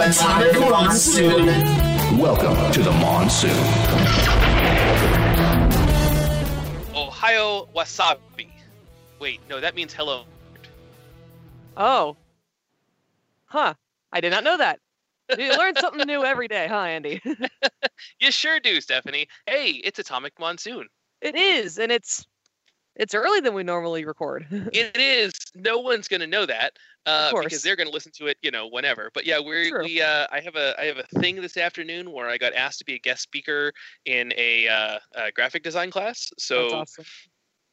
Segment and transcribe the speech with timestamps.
[0.00, 1.46] Atomic Monsoon.
[2.18, 3.50] Welcome to the monsoon.
[6.94, 8.48] Ohio wasabi.
[9.18, 10.24] Wait, no, that means hello.
[11.76, 12.16] Oh.
[13.46, 13.74] Huh.
[14.12, 14.80] I did not know that.
[15.36, 17.20] You learn something new every day, huh, Andy?
[18.20, 19.28] You sure do, Stephanie.
[19.46, 20.88] Hey, it's Atomic Monsoon.
[21.20, 22.26] It is, and it's
[22.98, 24.46] it's early than we normally record.
[24.72, 25.32] It is.
[25.54, 28.50] No one's going to know that uh, because they're going to listen to it, you
[28.50, 29.10] know, whenever.
[29.14, 29.84] But yeah, we're True.
[29.84, 30.02] we.
[30.02, 32.84] Uh, I have a I have a thing this afternoon where I got asked to
[32.84, 33.72] be a guest speaker
[34.04, 36.30] in a, uh, a graphic design class.
[36.38, 37.04] So That's awesome.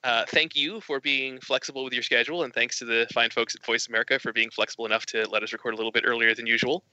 [0.03, 3.55] uh, thank you for being flexible with your schedule, and thanks to the fine folks
[3.55, 6.33] at Voice America for being flexible enough to let us record a little bit earlier
[6.33, 6.83] than usual.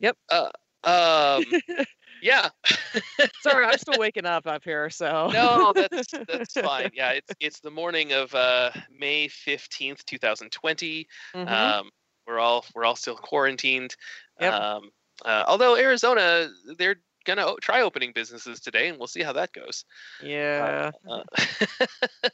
[0.00, 0.16] Yep.
[0.30, 0.50] Uh,
[0.84, 1.44] um,
[2.22, 2.48] yeah.
[3.42, 6.90] Sorry, I'm still waking up up here, so no, that's that's fine.
[6.94, 11.08] Yeah, it's it's the morning of uh, May fifteenth, two thousand twenty.
[11.34, 11.50] Mhm.
[11.50, 11.90] Um,
[12.26, 13.96] we're all we're all still quarantined.
[14.40, 14.52] Yep.
[14.54, 14.90] Um,
[15.24, 16.48] uh, although Arizona,
[16.78, 19.84] they're gonna o- try opening businesses today, and we'll see how that goes.
[20.22, 20.90] yeah.
[21.08, 21.22] Uh,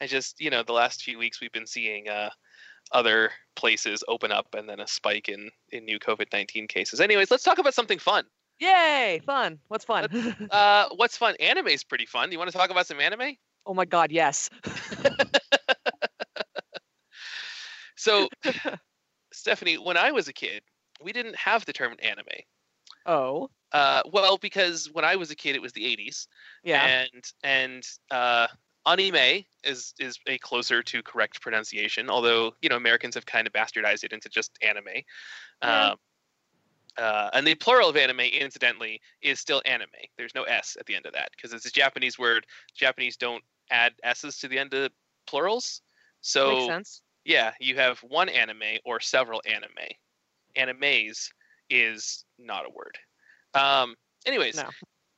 [0.00, 2.30] I just you know the last few weeks we've been seeing uh,
[2.92, 7.00] other places open up, and then a spike in in new COVID nineteen cases.
[7.00, 8.24] Anyways, let's talk about something fun.
[8.60, 9.20] Yay!
[9.26, 9.58] Fun.
[9.68, 10.08] What's fun?
[10.50, 11.34] Uh, what's fun?
[11.40, 12.28] Anime's pretty fun.
[12.28, 13.36] Do you want to talk about some anime?
[13.66, 14.50] oh my God, yes.
[17.96, 18.28] So,
[19.32, 20.62] Stephanie, when I was a kid,
[21.02, 22.26] we didn't have the term anime.
[23.06, 26.26] Oh, Uh, well, because when I was a kid, it was the '80s,
[26.62, 26.84] yeah.
[26.84, 28.46] and and uh,
[28.86, 32.10] anime is is a closer to correct pronunciation.
[32.10, 35.02] Although you know Americans have kind of bastardized it into just anime.
[35.62, 35.90] Yeah.
[35.90, 35.96] Um,
[36.98, 39.88] uh, and the plural of anime, incidentally, is still anime.
[40.16, 42.46] There's no s at the end of that because it's a Japanese word.
[42.74, 44.92] Japanese don't add s's to the end of
[45.26, 45.82] plurals.
[46.20, 47.02] So Makes sense.
[47.24, 49.70] yeah, you have one anime or several anime.
[50.56, 51.28] Animes
[51.70, 52.98] is not a word.
[53.54, 53.96] Um,
[54.26, 54.70] anyways, No.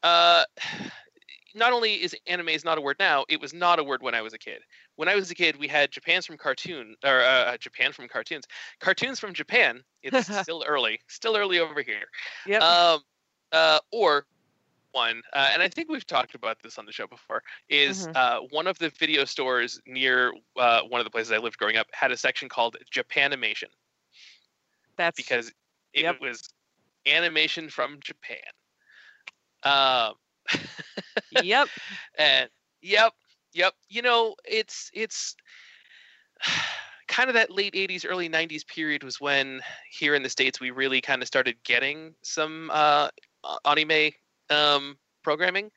[0.02, 0.44] uh,
[1.54, 4.22] not only is animes not a word now, it was not a word when I
[4.22, 4.62] was a kid.
[4.96, 8.46] When I was a kid, we had Japan's from cartoon or uh, Japan from cartoons,
[8.80, 9.84] cartoons from Japan.
[10.02, 12.06] It's still early, still early over here.
[12.44, 12.66] Yep.
[12.66, 13.02] Um,
[13.52, 14.26] uh, or
[14.92, 18.16] one, uh, and I think we've talked about this on the show before, is Mhm.
[18.16, 21.76] uh, one of the video stores near uh, one of the places I lived growing
[21.76, 23.68] up had a section called Japanimation
[24.96, 25.52] That's because
[25.92, 26.18] it Yep.
[26.20, 26.48] was
[27.06, 28.42] animation from Japan.
[29.62, 30.14] Um,
[31.30, 31.70] yep.
[32.18, 32.50] and
[32.82, 33.12] yep,
[33.56, 33.74] yep.
[33.88, 35.36] You know, it's it's
[37.08, 40.70] kind of that late 80s early 90s period was when here in the states we
[40.70, 43.08] really kind of started getting some uh
[43.64, 44.10] anime
[44.50, 45.70] um programming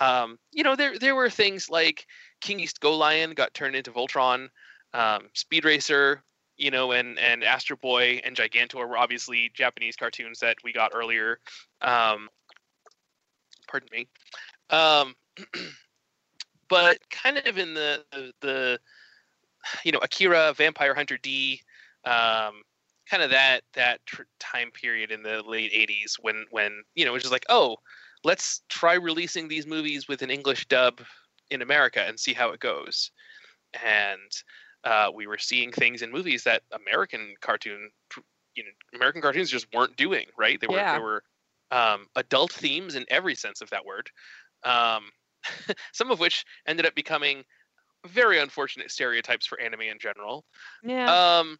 [0.00, 2.06] um you know there there were things like
[2.40, 4.48] king east go lion got turned into voltron
[4.94, 6.24] um speed racer
[6.56, 10.90] you know and and astro boy and gigantor were obviously japanese cartoons that we got
[10.92, 11.38] earlier
[11.82, 12.28] um
[13.68, 14.08] pardon me
[14.70, 15.14] um
[16.68, 18.80] but kind of in the the, the
[19.84, 21.60] you know akira vampire hunter d
[22.04, 22.62] um
[23.08, 27.10] kind of that that tr- time period in the late 80s when when you know
[27.10, 27.76] it was just like oh
[28.24, 31.00] let's try releasing these movies with an english dub
[31.50, 33.10] in america and see how it goes.
[33.84, 34.30] And
[34.84, 37.90] uh, we were seeing things in movies that american cartoon
[38.54, 40.60] you know american cartoons just weren't doing right?
[40.60, 40.94] They were Yeah.
[40.94, 41.24] they were
[41.70, 44.08] um, adult themes in every sense of that word.
[44.62, 45.10] Um,
[45.92, 47.44] some of which ended up becoming
[48.06, 50.44] very unfortunate stereotypes for anime in general
[50.82, 51.16] Yeah.
[51.16, 51.58] um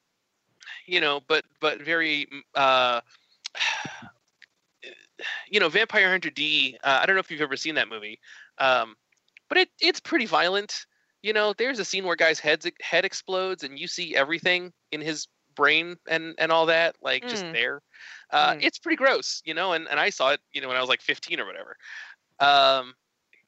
[0.86, 3.00] you know but but very mm, uh
[5.48, 8.18] you know vampire hunter d uh, i don't know if you've ever seen that movie
[8.58, 8.94] um
[9.48, 10.86] but it it's pretty violent
[11.22, 15.00] you know there's a scene where guy's heads head explodes and you see everything in
[15.00, 17.52] his brain and and all that like just Mm.
[17.52, 17.80] there
[18.32, 18.60] uh Mm.
[18.60, 20.88] it's pretty gross you know and and i saw it you know when i was
[20.88, 21.76] like 15 or whatever
[22.40, 22.94] um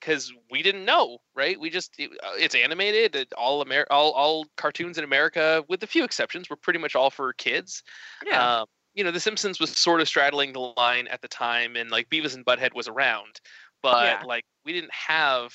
[0.00, 1.58] because we didn't know, right?
[1.58, 3.16] We just it, uh, it's animated.
[3.16, 6.94] It, all Amer- all all cartoons in America, with a few exceptions, were pretty much
[6.94, 7.82] all for kids.
[8.24, 8.50] yeah.
[8.60, 11.90] Um, you know, The Simpsons was sort of straddling the line at the time, and
[11.90, 13.40] like Beavis and Butthead was around,
[13.82, 14.22] but Yeah.
[14.22, 15.54] like we didn't have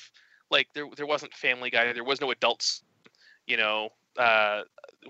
[0.50, 2.82] like there there wasn't Family Guy, there was no adults.
[3.46, 4.62] You know, uh,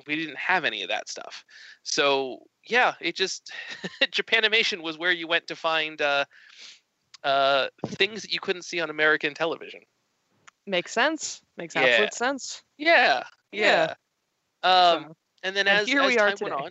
[0.06, 1.45] we didn't have any of that stuff.
[1.83, 3.53] So yeah, it just
[4.03, 6.25] Japanimation was where you went to find uh,
[7.25, 9.81] uh, things that you couldn't see on American television.
[10.67, 11.41] Makes sense.
[11.57, 11.83] Makes yeah.
[11.83, 12.63] absolute sense.
[12.79, 13.95] Yeah, yeah.
[14.63, 16.71] Um, So- and then and as, here as we are time went on,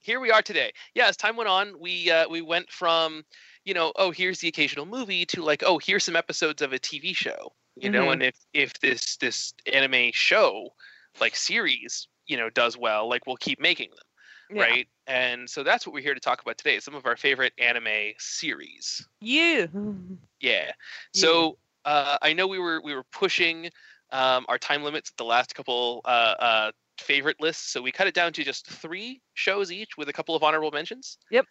[0.00, 0.72] here we are today.
[0.94, 3.24] Yeah, as time went on, we uh, we went from
[3.64, 6.78] you know oh here's the occasional movie to like oh here's some episodes of a
[6.78, 7.52] TV show.
[7.76, 8.12] You know, Mhm.
[8.12, 10.74] and if if this this anime show
[11.18, 14.62] like series, you know, does well, like we'll keep making them, Yeah.
[14.64, 14.88] right?
[15.10, 16.78] And so that's what we're here to talk about today.
[16.78, 19.04] Some of our favorite anime series.
[19.20, 19.68] You.
[20.40, 20.70] Yeah.
[21.12, 23.70] So uh, I know we were we were pushing
[24.12, 26.08] um, our time limits at the last couple uh,
[26.38, 26.70] uh,
[27.00, 30.36] favorite lists, so we cut it down to just three shows each with a couple
[30.36, 31.18] of honorable mentions.
[31.32, 31.46] Yep.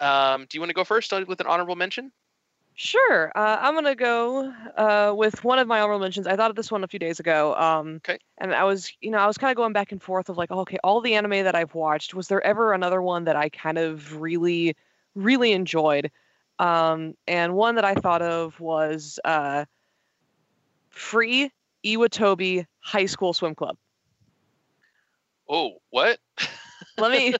[0.00, 2.10] Um, do you want to go first with an honorable mention?
[2.76, 3.30] Sure.
[3.36, 6.26] Uh, I'm gonna go uh, with one of my honorable mentions.
[6.26, 7.54] I thought of this one a few days ago.
[7.54, 8.18] Um, Okay.
[8.38, 10.50] And I was, you know, I was kind of going back and forth of like,
[10.50, 13.48] oh, okay, all the anime that I've watched, was there ever another one that I
[13.48, 14.76] kind of really,
[15.14, 16.10] really enjoyed?
[16.58, 19.66] Um, and one that I thought of was uh,
[20.90, 21.50] Free
[21.84, 23.76] Iwatobi High School Swim Club.
[25.48, 26.18] Oh, what?
[26.98, 27.34] Let me,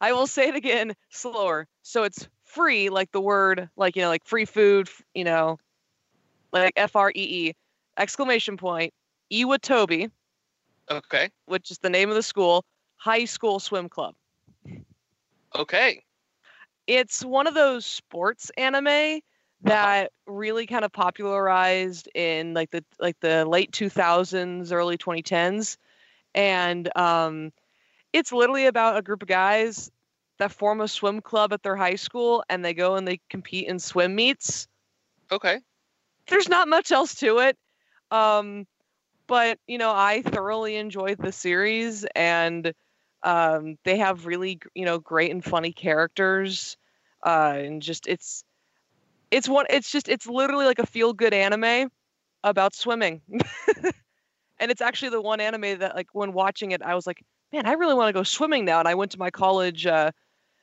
[0.00, 1.66] I will say it again slower.
[1.82, 5.58] So it's free, like the word, like, you know, like free food, you know,
[6.52, 7.54] like F R E E,
[7.98, 8.92] exclamation point,
[9.32, 10.10] Iwatobi,
[10.90, 11.30] Okay.
[11.46, 12.64] which is the name of the school,
[12.96, 14.14] high school swim club.
[15.54, 16.04] Okay.
[16.86, 19.20] It's one of those sports anime
[19.62, 25.78] that really kind of popularized in like the like the late 2000s early 2010s
[26.34, 27.52] and um
[28.12, 29.90] it's literally about a group of guys
[30.38, 33.66] that form a swim club at their high school and they go and they compete
[33.68, 34.68] in swim meets.
[35.30, 35.60] Okay.
[36.28, 37.56] there's not much else to it
[38.10, 38.66] um
[39.26, 42.72] but you know i thoroughly enjoyed the series and
[43.22, 46.76] um they have really you know great and funny characters
[47.26, 48.44] uh and just it's
[49.30, 51.90] it's one it's just it's literally like a feel good anime
[52.44, 53.22] about swimming.
[54.60, 57.66] And it's actually the one anime that like when watching it i was like man
[57.66, 58.78] i really want to go swimming now.
[58.80, 60.10] And i went to my college uh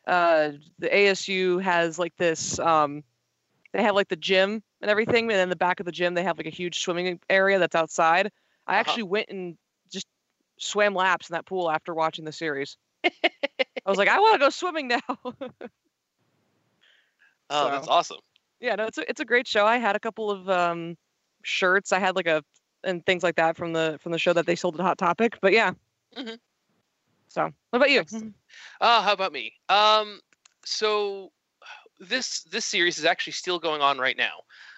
[0.07, 3.03] uh the asu has like this um
[3.73, 6.23] they have like the gym and everything and in the back of the gym they
[6.23, 8.31] have like a huge swimming area that's outside
[8.67, 8.77] i Uh-huh.
[8.77, 9.57] actually went and
[9.91, 10.07] just
[10.59, 12.77] swam laps in that pool after watching the series
[13.85, 14.99] i was like i want to go swimming now
[17.49, 18.19] Oh, that's awesome.
[18.59, 20.95] yeah no it's a, it's a great show i had a couple of um
[21.43, 22.43] shirts i had like a
[22.83, 25.37] and things like that from the from the show that they sold at hot topic
[25.41, 25.71] but yeah
[26.15, 26.39] Mhm.
[27.35, 28.33] So what about you Excellent.
[28.79, 29.51] Uh, how about me?
[29.67, 30.21] Um,
[30.63, 31.31] so
[31.99, 34.37] this this series is actually still going on right now.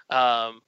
[0.10, 0.62] Um,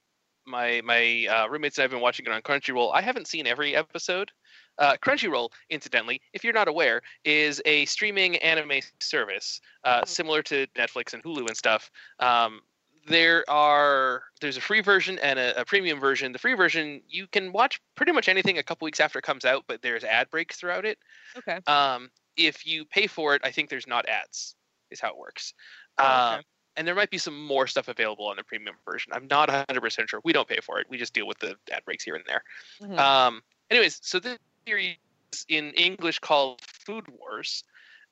[0.46, 2.94] my my uh, roommates and I've been watching it on Crunchyroll.
[2.94, 4.32] I haven't seen every episode.
[4.78, 10.68] Uh, Crunchyroll, incidentally, if you're not aware, is a streaming anime service uh, similar to
[10.78, 11.90] Netflix and Hulu and stuff.
[12.20, 12.62] Um,
[13.08, 16.32] there are there's a free version and a, a premium version.
[16.32, 19.46] The free version you can watch pretty much anything a couple weeks after it comes
[19.46, 21.00] out, but there's ad breaks throughout it.
[21.38, 24.56] okay Um, if you pay for it, I think there's not ads.
[24.92, 25.54] Is how it works.
[25.98, 26.46] Oh, Um, okay.
[26.78, 29.12] and there might be some more stuff available on the premium version.
[29.14, 30.22] I'm not 100% sure.
[30.24, 30.88] We don't pay for it.
[30.90, 32.44] We just deal with the ad breaks here and there.
[32.82, 32.98] Mhm.
[32.98, 34.98] Um, anyways, so this series
[35.48, 37.64] in English called Food Wars.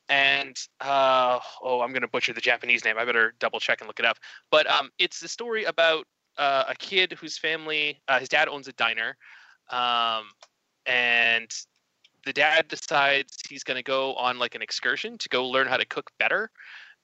[0.08, 2.96] And uh, oh, I'm gonna butcher the Japanese name.
[2.98, 4.18] I better double check and look it up.
[4.50, 6.06] But um, it's the story about
[6.38, 9.16] uh, a kid whose family, uh, his dad owns a diner,
[9.70, 10.24] um,
[10.86, 11.50] and
[12.24, 15.76] the dad decides he's going to go on like an excursion to go learn how
[15.76, 16.50] to cook better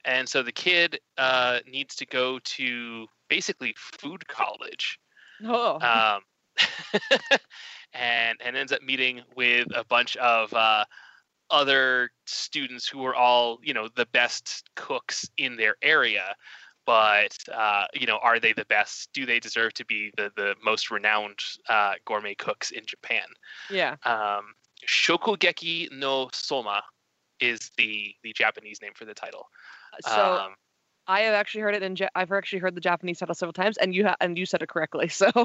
[0.04, 4.98] and so the kid uh, needs to go to basically food college
[5.44, 6.22] oh um,
[7.94, 10.84] and and ends up meeting with a bunch of uh,
[11.54, 16.34] other students who are all you know the best cooks in their area
[16.84, 20.54] but uh, you know are they the best do they deserve to be the, the
[20.64, 23.22] most renowned uh, gourmet cooks in japan
[23.70, 24.54] yeah um,
[24.86, 26.82] Shokugeki no Soma
[27.40, 29.48] is the the Japanese name for the title.
[30.02, 30.54] so um,
[31.06, 31.96] I have actually heard it in.
[31.96, 34.62] Ja- I've actually heard the Japanese title several times, and you ha- and you said
[34.62, 35.08] it correctly.
[35.08, 35.44] So oh,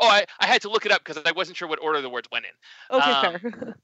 [0.00, 2.28] I, I had to look it up because I wasn't sure what order the words
[2.30, 3.00] went in.
[3.00, 3.76] Um, fair.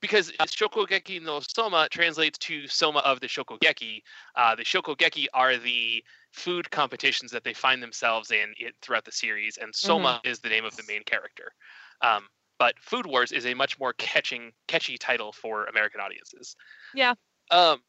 [0.00, 4.02] Because Shokugeki no Soma translates to Soma of the Shokugeki.
[4.36, 9.12] Uh, the Shokugeki are the food competitions that they find themselves in it, throughout the
[9.12, 11.52] series, and Soma is the name of the main character.
[12.02, 16.56] Um, but Food Wars is a much more catching, catchy title for American audiences.
[16.94, 17.14] Yeah.
[17.50, 17.82] Um,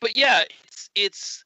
[0.00, 1.44] but yeah, it's it's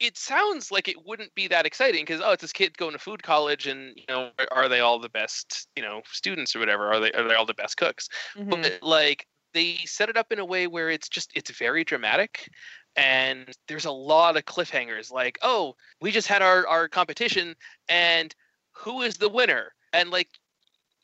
[0.00, 2.98] it sounds like it wouldn't be that exciting because oh, it's this kid going to
[2.98, 6.60] food college, and you know, are, are they all the best you know students or
[6.60, 6.92] whatever?
[6.92, 8.08] Are they are they all the best cooks?
[8.36, 8.50] Mhm.
[8.50, 12.50] but like they set it up in a way where it's just it's very dramatic
[12.96, 17.54] and there's a lot of cliffhangers like oh we just had our our competition
[17.88, 18.34] and
[18.72, 20.28] who is the winner and like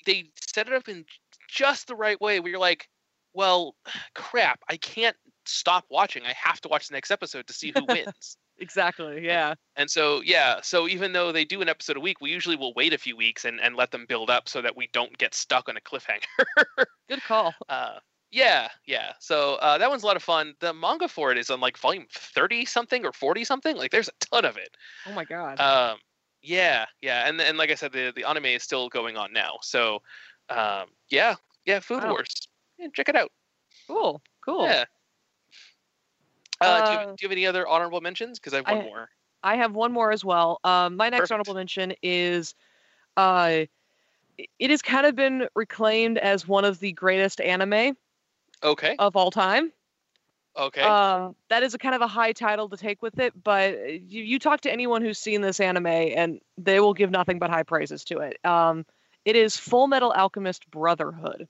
[0.07, 1.05] they set it up in
[1.49, 2.89] just the right way where you're like
[3.33, 3.75] well
[4.15, 7.85] crap i can't stop watching i have to watch the next episode to see who
[7.89, 9.25] wins exactly.
[9.25, 9.55] Yeah.
[9.77, 12.73] And so, yeah, so even though they do an episode a week, we usually will
[12.75, 15.35] wait a few weeks and, and let them build up so that we don't get
[15.35, 16.25] stuck on a cliffhanger.
[17.09, 17.55] Good call.
[17.69, 17.99] uh,
[18.31, 19.13] yeah, yeah.
[19.21, 20.55] So uh, that one's a lot of fun.
[20.61, 23.77] The manga for it is on like volume 30 something or 40 something.
[23.77, 24.77] Like there's a ton of it.
[25.07, 25.61] Oh my god.
[25.61, 25.99] Um,
[26.43, 27.29] yeah, yeah.
[27.29, 29.59] And and like I said, the, the anime is still going on now.
[29.63, 30.01] So
[30.49, 32.11] um, yeah, yeah, Food Wow.
[32.11, 32.29] Wars.
[32.79, 33.31] Yeah, check it out.
[33.87, 34.21] cool.
[34.45, 34.65] Cool.
[34.65, 34.85] Yeah.
[36.61, 38.39] Uh, do, you, Uh, do you have any other honorable mentions?
[38.39, 39.11] Because I have one I- more.
[39.43, 40.59] I have one more as well.
[40.65, 41.33] Um, my next Perfect.
[41.33, 42.55] honorable mention is,
[43.19, 43.67] uh,
[44.59, 47.97] it has kind of been reclaimed as one of the greatest anime
[48.63, 48.97] Okay.
[48.99, 49.71] of all time.
[50.57, 50.81] Okay.
[50.81, 53.83] Um, that is a kind of a high title to take with it, but uh,
[53.87, 57.51] you, you talk to anyone who's seen this anime and they will give nothing but
[57.51, 58.39] high praises to it.
[58.47, 58.87] Um,
[59.25, 61.49] it is Full Metal Alchemist Brotherhood.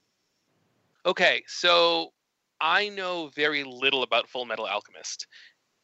[1.05, 2.14] Okay, so
[2.65, 5.27] I know very little about Full Metal Alchemist.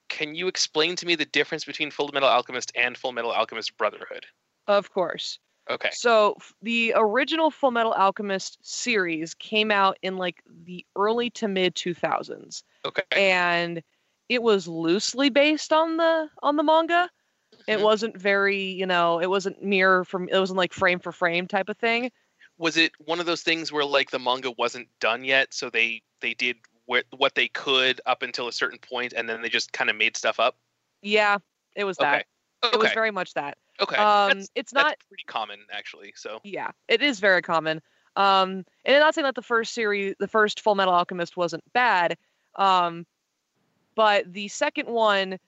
[0.09, 3.77] Can you explain to me the difference between Full Metal Alchemist and Full Metal Alchemist
[3.77, 4.27] Brotherhood?
[4.67, 5.39] Of course.
[5.69, 5.91] Okay.
[5.93, 11.49] So f- the original Full Metal Alchemist series came out in like the early to
[11.49, 12.65] mid 2000s.
[12.85, 13.03] Okay.
[13.13, 13.83] and
[14.29, 17.11] it was loosely based on the on the manga.
[17.67, 17.83] It Mhm.
[17.83, 21.69] wasn't very, you know, it wasn't mirror from it wasn't like frame for frame type
[21.69, 22.11] of thing.
[22.59, 26.03] Was it one of those things where like the manga wasn't done yet, so they
[26.21, 26.57] they did
[26.91, 29.97] wh- what they could up until a certain point, and then they just kind of
[29.97, 30.57] made stuff up?
[31.03, 31.39] Yeah,
[31.77, 32.27] it was that.
[32.65, 32.75] Okay.
[32.75, 33.57] It was very much that.
[33.81, 33.97] Okay.
[33.97, 36.13] Um that's, it's not pretty common actually.
[36.17, 37.81] So yeah, it is very common.
[38.17, 41.65] Um and I'm not saying that the first series the first Full Metal Alchemist wasn't
[41.73, 42.19] bad.
[42.57, 43.07] Um
[43.95, 45.39] but the second one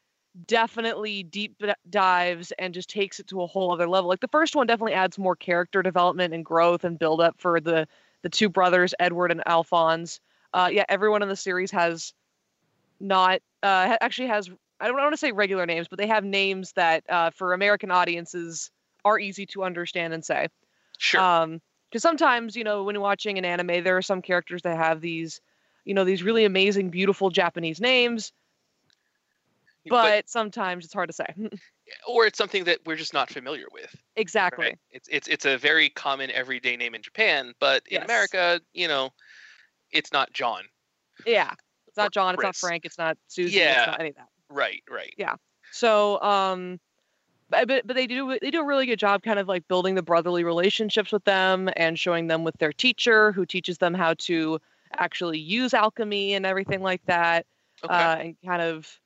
[0.46, 4.08] definitely deep dives and just takes it to a whole other level.
[4.08, 7.60] Like the first one definitely adds more character development and growth and build up for
[7.60, 7.86] the
[8.22, 10.20] the two brothers Edward and Alphonse.
[10.54, 12.12] Uh, yeah, everyone in the series has
[13.00, 16.72] not uh, actually has I don't want to say regular names, but they have names
[16.72, 18.70] that uh, for American audiences
[19.04, 20.48] are easy to understand and say.
[20.98, 21.20] sure.
[21.20, 25.00] Um, because sometimes you know when watching an anime, there are some characters that have
[25.00, 25.40] these,
[25.84, 28.32] you know, these really amazing, beautiful Japanese names,
[29.88, 31.26] but, sometimes it's hard to say.
[32.08, 33.94] or it's something that we're just not familiar with.
[34.16, 34.66] exactly.
[34.66, 34.78] Right?
[34.90, 38.04] It's it's it's a very common everyday name in Japan, but in Yes.
[38.04, 39.10] America, you know,
[39.92, 40.62] it's not John.
[41.26, 41.52] Yeah.
[41.88, 42.34] It's not John.
[42.34, 42.84] It's not Frank.
[42.84, 43.78] It's not Susan, Yeah.
[43.78, 44.28] It's not any of that.
[44.48, 45.14] Right, right.
[45.16, 45.34] Yeah.
[45.70, 46.80] So, um,
[47.50, 49.94] but, but but they do they do a really good job, kind of like building
[49.94, 54.14] the brotherly relationships with them and showing them with their teacher, who teaches them how
[54.20, 54.58] to
[54.94, 57.46] actually use alchemy and everything like that,
[57.84, 57.94] Okay.
[57.94, 58.98] uh, and kind of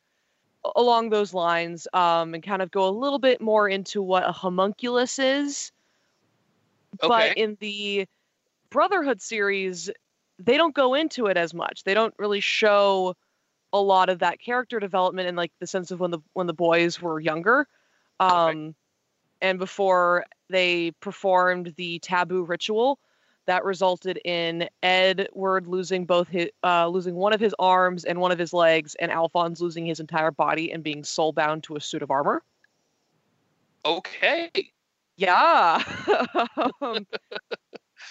[0.75, 4.33] along those lines, um, and kind of go a little bit more into what a
[4.33, 5.73] homunculus is.
[7.02, 7.09] Okay.
[7.09, 8.07] But in the
[8.71, 9.90] Brotherhood series,
[10.38, 11.85] they don't go into it as much.
[11.85, 13.14] They don't really show
[13.73, 16.55] a lot of that character development in like the sense of when the when the
[16.55, 17.66] boys were younger
[18.21, 18.75] um
[19.43, 22.99] and before they performed the taboo ritual
[23.47, 28.33] that resulted in Edward losing both his uh, losing one of his arms and one
[28.33, 31.81] of his legs, and Alphonse losing his entire body and being soul bound to a
[31.81, 32.43] suit of armor.
[33.85, 34.50] okay.
[35.16, 35.83] Yeah.
[36.83, 37.07] um,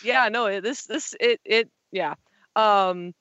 [0.04, 2.16] yeah, no, this this it it yeah.
[2.56, 3.14] Um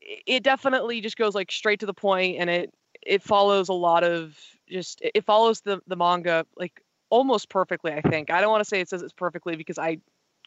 [0.00, 3.72] it- it definitely just goes like straight to the point and it it follows a
[3.74, 6.80] lot of just it it follows the the manga like
[7.10, 8.30] almost perfectly, I think.
[8.30, 9.98] I don't want to say it says it's perfectly because I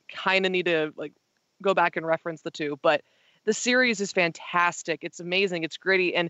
[0.09, 1.13] kind of need to like
[1.61, 3.01] go back and reference the two, but
[3.45, 4.99] the series is fantastic.
[5.03, 5.63] It's amazing.
[5.63, 6.29] It's gritty and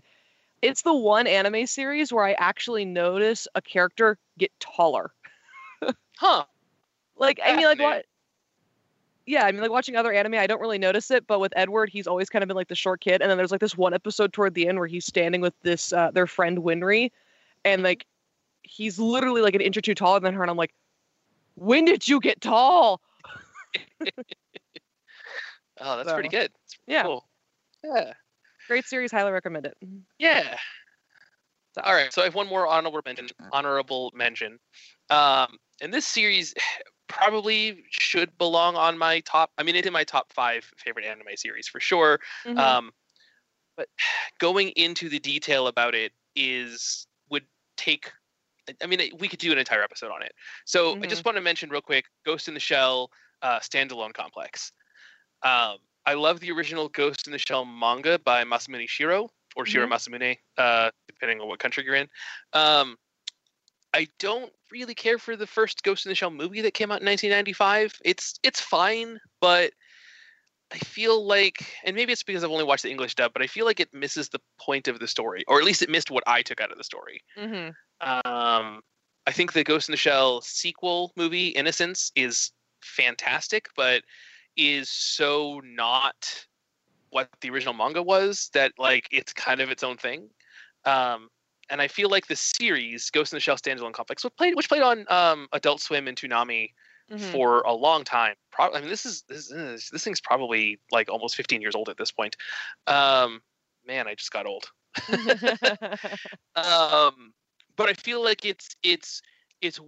[0.62, 5.12] it's the one anime series where I actually notice a character get taller.
[6.18, 6.44] Huh.
[7.16, 8.06] Like I mean, like what?
[9.28, 11.26] Yeah, I mean, like watching other anime, I don't really notice it.
[11.26, 13.50] But with Edward, he's always kind of been like the short kid, and then there's
[13.50, 16.58] like this one episode toward the end where he's standing with this uh, their friend
[16.58, 17.10] Winry,
[17.64, 18.06] and like
[18.62, 20.72] he's literally like an inch or two taller than her, and I'm like,
[21.56, 23.00] when did you get tall?
[25.80, 26.50] Oh, that's pretty good.
[26.50, 27.02] That's pretty yeah.
[27.04, 27.24] Cool.
[27.84, 28.12] Yeah.
[28.66, 29.76] Great series, highly recommend it.
[30.18, 30.56] Yeah.
[31.74, 32.12] So- All right.
[32.12, 33.28] So I have one more honorable mention.
[33.52, 34.58] Honorable mention.
[35.10, 36.52] Um, and this series
[37.08, 39.50] probably should belong on my top.
[39.58, 42.20] I mean, it's in my top five favorite anime series for sure.
[42.44, 42.58] Mhm.
[42.58, 42.92] Um,
[43.76, 43.88] but
[44.38, 47.46] going into the detail about it is would
[47.76, 48.12] take.
[48.82, 50.34] I mean, we could do an entire episode on it.
[50.66, 53.10] So I just want to mention real quick: Ghost in the Shell
[53.42, 54.72] uh, standalone complex.
[55.42, 59.86] Um, I love the original Ghost in the Shell manga by Masamune Shiro or Shiro
[59.86, 62.08] Masamune, uh, depending on what country you're in.
[62.52, 62.96] Um,
[63.94, 67.00] I don't really care for the first Ghost in the Shell movie that came out
[67.00, 67.94] in 1995.
[68.04, 69.72] It's it's fine, but
[70.70, 73.46] I feel like, and maybe it's because I've only watched the English dub, but I
[73.46, 76.24] feel like it misses the point of the story, or at least it missed what
[76.26, 77.22] I took out of the story.
[77.38, 77.74] Mhm.
[78.00, 78.82] Um,
[79.26, 82.52] I think the Ghost in the Shell sequel movie, Innocence, is
[82.82, 84.02] fantastic, but
[84.56, 86.46] is so not
[87.10, 90.28] what the original manga was that like it's kind of its own thing.
[90.84, 91.30] Um,
[91.70, 94.68] and I feel like the series Ghost in the Shell standalone complex, which played which
[94.68, 96.72] played on um, Adult Swim and Toonami
[97.10, 97.32] Mhm.
[97.32, 98.34] for a long time.
[98.50, 101.88] Pro- I mean, this is this is this thing's probably like almost 15 years old
[101.88, 102.36] at this point.
[102.86, 103.40] Um,
[103.86, 104.70] man, I just got old.
[106.54, 107.32] Um,
[107.76, 109.22] but I feel like it's it's
[109.62, 109.80] it's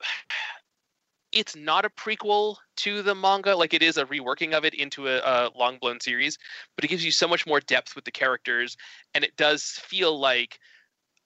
[1.32, 5.06] it's not a prequel to the manga like it is a reworking of it into
[5.06, 6.38] a, a long blown series
[6.74, 8.76] but it gives you so much more depth with the characters
[9.14, 10.58] and it does feel like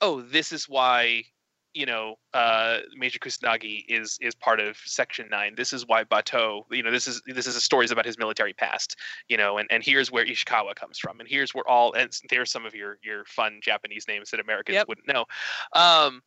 [0.04, 1.25] oh this is why
[1.73, 6.62] you know uh major kusanagi is is part of section 9 this is why Batou
[6.70, 8.96] you know this is this is a stories about his military past
[9.28, 12.50] you know and and here's where ishikawa comes from and here's where all and there's
[12.50, 14.88] some of your your fun japanese names that americans Yep.
[14.88, 15.25] wouldn't know.
[15.73, 16.23] Um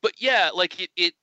[0.00, 1.14] but yeah like it it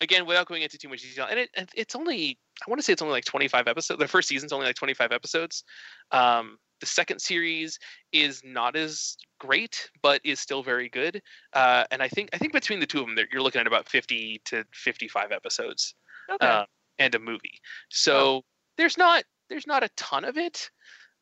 [0.00, 2.36] again without going into too much detail and it it's only
[2.66, 5.12] i want to say it's only like 25 episodes the first season's only like 25
[5.12, 5.62] episodes.
[6.10, 7.78] Um the second series
[8.12, 11.22] is not as great but is still very good
[11.54, 13.88] uh and i think i think between the two of them you're looking at about
[13.88, 15.94] 50 to 55 episodes
[16.30, 16.46] okay.
[16.46, 16.64] uh,
[16.98, 17.60] and a movie.
[17.90, 18.42] So
[18.76, 20.70] there's not there's not a ton of it,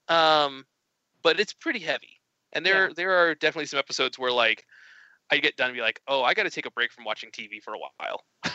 [0.08, 0.64] um,
[1.22, 2.20] but it's pretty heavy.
[2.52, 2.94] And there Yeah.
[2.96, 4.64] there are definitely some episodes where like
[5.30, 7.30] I get done and be like, oh, I got to take a break from watching
[7.30, 8.24] TV for a while.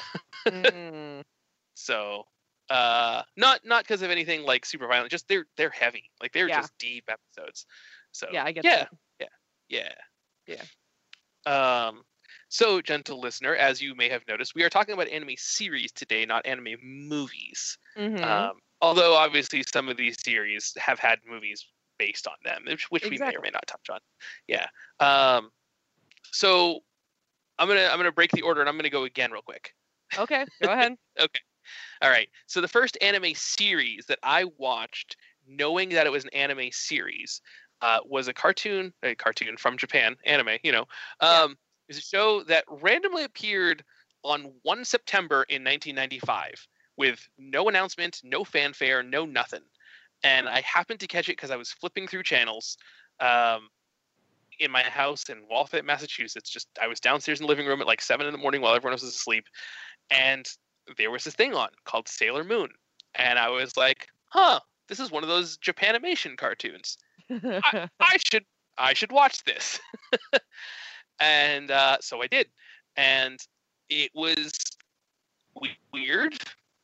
[0.48, 1.24] Mm.
[1.74, 2.28] So
[2.70, 6.50] uh, not not because of anything like super violent, just they're they're heavy, like they're
[6.50, 6.58] Yeah.
[6.58, 7.66] just deep episodes.
[8.12, 8.90] So Yeah, I get yeah, that.
[9.70, 9.94] yeah,
[10.48, 10.66] Yeah.
[11.46, 12.04] Um,
[12.50, 16.26] so, gentle listener, as you may have noticed, we are talking about anime series today,
[16.26, 17.78] not anime movies.
[17.96, 18.24] Mhm.
[18.24, 21.66] Um, although obviously some of these series have had movies
[21.98, 24.00] based on them, which, which we may or may not touch on.
[24.48, 24.68] Yeah.
[25.00, 25.52] Um,
[26.32, 26.82] so
[27.60, 29.76] I'm gonna I'm gonna break the order and I'm gonna go again real quick.
[30.18, 30.98] okay, go ahead.
[31.20, 31.40] Okay.
[32.02, 32.30] All right.
[32.48, 37.42] So the first anime series that I watched, knowing that it was an anime series,
[37.82, 40.58] uh, was a cartoon, a cartoon from Japan, anime.
[40.64, 40.86] You know,
[41.22, 41.44] Yeah.
[41.44, 41.58] um, it
[41.90, 43.84] was a show that randomly appeared
[44.24, 49.64] on one September in 1995 with no announcement, no fanfare, no nothing.
[50.24, 52.78] And I happened to catch it because I was flipping through channels.
[53.20, 53.70] Um,
[54.60, 56.50] in my house in Waltham, Massachusetts.
[56.50, 58.74] Just I was downstairs in the living room at like seven in the morning while
[58.74, 59.46] everyone else was asleep,
[60.10, 60.46] and
[60.98, 62.70] there was this thing on called Sailor Moon,
[63.16, 66.98] and I was like, "Huh, this is one of those Japanimation cartoons.
[67.30, 68.46] I should
[68.78, 69.80] I should watch this."
[71.20, 72.48] and uh, so I did,
[72.96, 73.40] and
[73.90, 74.54] it was
[75.94, 76.38] weird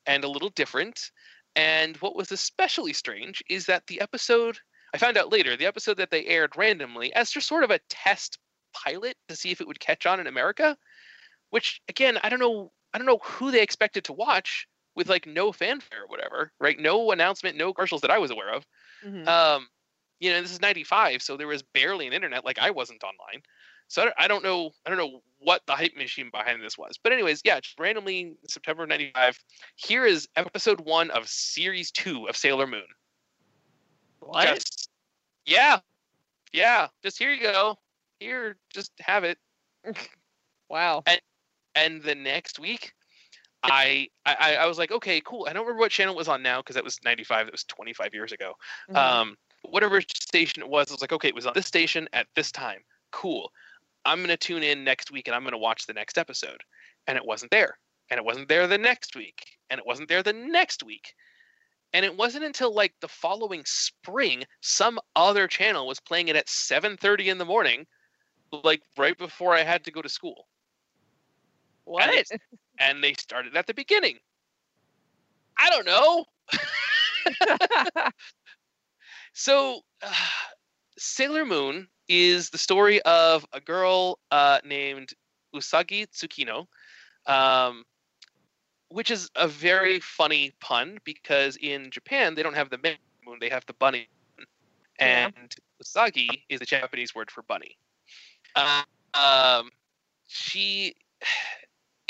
[0.05, 1.11] and a little different.
[1.55, 4.57] And what was especially strange is that the episode
[4.93, 7.79] I found out later, the episode that they aired randomly as just sort of a
[7.89, 8.39] test
[8.73, 10.77] pilot to see if it would catch on in America,
[11.49, 15.25] which again, I don't know I don't know who they expected to watch with like
[15.25, 16.77] no fanfare or whatever, right?
[16.79, 18.65] No announcement, no commercials that I was aware of.
[19.05, 19.27] Mhm.
[19.27, 19.67] Um,
[20.19, 23.41] you know, this is 95, so there was barely an internet like I wasn't online.
[23.87, 26.77] So I don't, I don't know I don't know what the hype machine behind this
[26.77, 26.97] was.
[27.01, 29.39] But anyways, yeah, just randomly September 95,
[29.75, 32.85] here is episode 1 of series 2 of Sailor Moon.
[34.19, 34.47] what?
[34.55, 34.89] Just,
[35.45, 35.79] yeah.
[36.53, 36.87] Yeah.
[37.03, 37.77] Just here you go.
[38.19, 39.37] Here, just have it.
[40.69, 41.03] wow.
[41.05, 41.19] And
[41.75, 42.93] the next week,
[43.63, 45.45] I, I I was like, okay, cool.
[45.47, 47.45] I don't remember what channel it was on now because that was 95.
[47.45, 48.53] That was 25 years ago.
[48.89, 48.95] Mhm.
[48.95, 52.27] Um, whatever station it was, I was like, okay, it was on this station at
[52.35, 52.79] this time.
[53.11, 53.51] Cool.
[54.05, 56.63] I'm gonna tune in next week and I'm gonna watch the next episode.
[57.07, 57.77] And it wasn't there.
[58.09, 59.45] And it wasn't there the next week.
[59.69, 61.13] And it wasn't there the next week.
[61.93, 66.47] And it wasn't until like the following spring, some other channel was playing it at
[66.47, 67.85] 7:30 in the morning,
[68.63, 70.47] like right before I had to go to school.
[71.85, 72.09] What?
[72.13, 72.39] it's-
[72.79, 74.17] And they started at the beginning.
[75.57, 76.25] I don't know.
[79.33, 80.13] So, uh,
[80.97, 85.13] Sailor Moon is the story of a girl uh, named
[85.55, 86.67] Usagi Tsukino,
[87.25, 87.83] um,
[88.89, 92.77] which is a very funny pun because in Japan they don't have the
[93.25, 94.09] moon, they have the bunny.
[94.37, 94.45] moon.
[94.99, 95.29] Yeah.
[95.35, 97.77] And Usagi is the Japanese word for bunny.
[98.55, 99.69] Uh, um,
[100.27, 100.95] she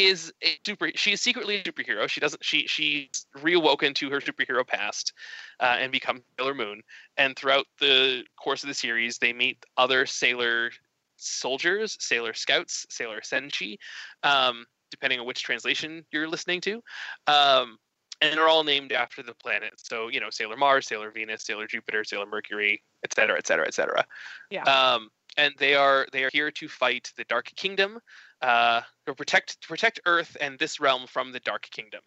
[0.05, 0.91] is a super.
[0.95, 2.07] She is secretly a superhero.
[2.07, 2.43] She doesn't.
[2.43, 5.13] She she's reawoken to her superhero past
[5.59, 6.81] uh, and become Sailor Moon.
[7.17, 10.71] And throughout the course of the series, they meet other Sailor
[11.17, 13.77] soldiers, Sailor Scouts, Sailor Senshi,
[14.23, 16.83] um, depending on which translation you're listening to.
[17.27, 17.77] Um,
[18.21, 19.73] and they're all named after the planet.
[19.77, 23.65] So, you know, Sailor Mars, Sailor Venus, Sailor Jupiter, Sailor Mercury, et cetera, et cetera,
[23.65, 24.05] et cetera.
[24.51, 24.63] Yeah.
[24.63, 27.99] Um, and they are they are here to fight the Dark Kingdom,
[28.41, 32.01] uh, or protect to protect Earth and this realm from the Dark Kingdom.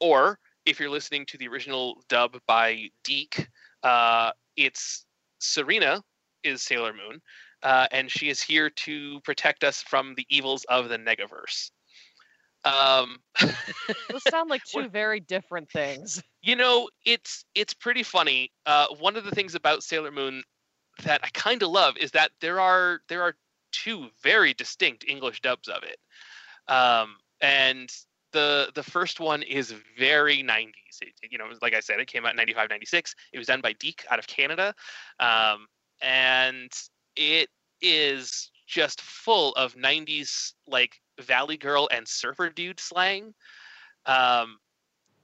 [0.00, 3.48] Or if you're listening to the original dub by DiC,
[3.82, 5.04] uh, it's
[5.38, 6.02] Serena
[6.42, 7.20] is Sailor Moon,
[7.62, 11.70] uh, and she is here to protect us from the evils of the Negaverse.
[12.64, 13.18] Um,
[14.10, 16.22] Those sound like two very different things.
[16.42, 18.52] you know, it's it's pretty funny.
[18.64, 20.42] Uh, one of the things about Sailor Moon
[21.02, 23.34] that I kind of love is that there are there are
[23.74, 25.98] two very distinct English dubs of it,
[26.72, 27.90] um, and
[28.32, 30.72] the the first one is very 90s.
[31.00, 33.14] It, you know, like I said, it came out in 95, 96.
[33.32, 34.74] It was done by DiC out of Canada,
[35.20, 35.66] um,
[36.02, 36.70] and
[37.16, 37.48] it
[37.80, 43.34] is just full of 90s like Valley Girl and Surfer Dude slang.
[44.06, 44.58] Um,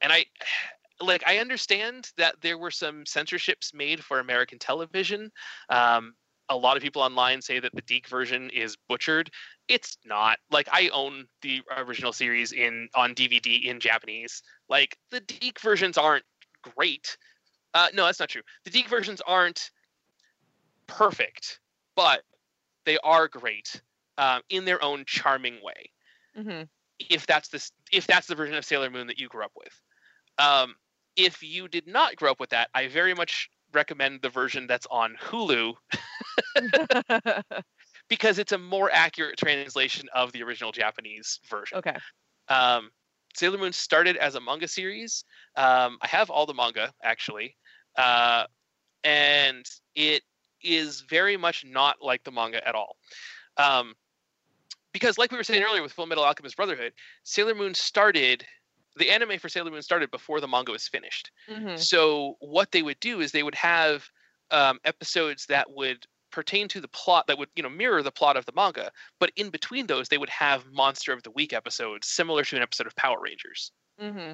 [0.00, 0.26] and I
[1.00, 5.30] like I understand that there were some censorships made for American television.
[5.68, 6.14] Um,
[6.50, 9.30] a lot of people online say that the DiC version is butchered.
[9.68, 10.38] It's not.
[10.50, 14.42] Like I own the original series in on DVD in Japanese.
[14.68, 16.24] Like the DiC versions aren't
[16.76, 17.16] great.
[17.72, 18.42] Uh, no, that's not true.
[18.64, 19.70] The DiC versions aren't
[20.88, 21.60] perfect,
[21.94, 22.22] but
[22.84, 23.80] they are great
[24.18, 25.90] um, in their own charming way.
[26.36, 26.62] hmm
[26.98, 29.80] If that's the if that's the version of Sailor Moon that you grew up with,
[30.38, 30.74] um,
[31.16, 34.86] if you did not grow up with that, I very much recommend the version that's
[34.90, 35.74] on Hulu
[38.08, 41.78] because it's a more accurate translation of the original Japanese version.
[41.78, 41.96] okay.
[42.48, 42.90] Um,
[43.34, 45.24] Sailor Moon started as a manga series.
[45.56, 47.56] Um, I have all the manga actually,
[47.96, 48.44] uh,
[49.04, 49.64] and
[49.94, 50.22] it
[50.62, 52.96] is very much not like the manga at all.
[53.56, 53.94] Um,
[54.92, 58.44] because, like we were saying earlier with Full Metal Alchemist Brotherhood, Sailor Moon started.
[58.96, 61.30] The anime for Sailor Moon started before the manga was finished.
[61.48, 64.04] hmm So what they would do is they would have
[64.50, 68.36] um, episodes that would pertain to the plot that would you know mirror the plot
[68.36, 72.08] of the manga, but in between those they would have Monster of the Week episodes
[72.08, 73.72] similar to an episode of Power Rangers.
[73.98, 74.32] hmm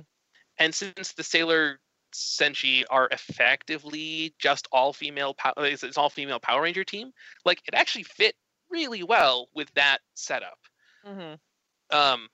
[0.59, 1.80] And since the Sailor
[2.14, 7.12] Senshi are effectively just all female, pow- it's it's all female Power Ranger team,
[7.44, 8.35] like it actually fit
[8.70, 10.59] really well with that setup.
[11.04, 11.35] Hmm
[11.90, 12.28] um,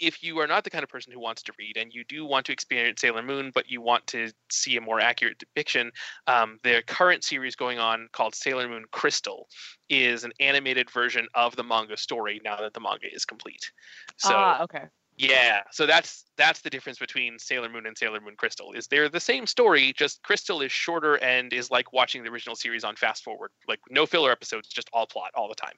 [0.00, 2.24] if you are not the kind of person who wants to read and you do
[2.24, 5.90] want to experience Sailor Moon, but you want to see a more accurate depiction,
[6.26, 9.48] um, the current series going on called Sailor Moon Crystal
[9.88, 13.70] is an animated version of the manga story now that the manga is complete.
[14.16, 14.84] So ah, okay.
[15.16, 18.72] yeah, so that's that's the difference between Sailor Moon and Sailor Moon Crystal.
[18.72, 22.56] Is they're the same story, just Crystal is shorter and is like watching the original
[22.56, 25.74] series on fast forward, like no filler episodes, just all plot all the time.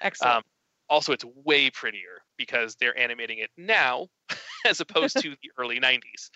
[0.00, 0.36] Excellent.
[0.36, 0.42] Um,
[0.92, 4.08] also, it's way prettier because they're animating it now
[4.66, 6.30] as opposed to the early 90s.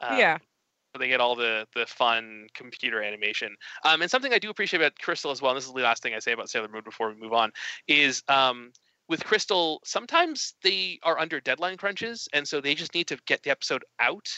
[0.00, 0.38] Um, yeah.
[0.94, 3.56] so they get all the the fun computer animation.
[3.84, 6.02] Um, and something I do appreciate about Crystal as well, and this is the last
[6.02, 7.52] thing I say about Sailor Moon before we move on,
[7.88, 8.72] is um,
[9.08, 13.42] with Crystal, sometimes they are under deadline crunches, and so they just need to get
[13.42, 14.28] the episode out,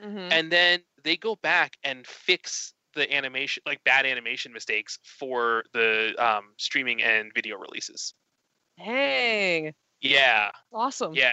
[0.00, 5.64] hmm and then they go back and fix the animation, like bad animation mistakes for
[5.72, 8.14] the um, streaming and video releases.
[8.78, 9.74] Dang.
[10.00, 11.14] Yeah, Awesome.
[11.14, 11.32] Yeah,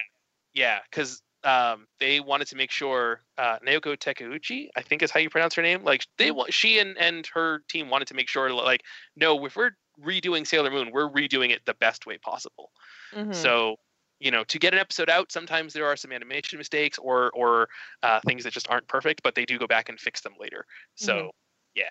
[0.53, 5.19] yeah, because um, they wanted to make sure uh, Naoko Takeuchi, I think is how
[5.19, 5.83] you pronounce her name.
[5.83, 8.83] Like they want, she and and her team wanted to make sure, like,
[9.15, 12.71] no, if we're redoing Sailor Moon, we're redoing it the best way possible.
[13.11, 13.31] Mhm.
[13.31, 13.77] So,
[14.19, 17.69] you know, to get an episode out, sometimes there are some animation mistakes or or
[18.03, 20.65] uh, things that just aren't perfect, but they do go back and fix them later.
[20.95, 21.31] So, Mhm.
[21.75, 21.89] yeah.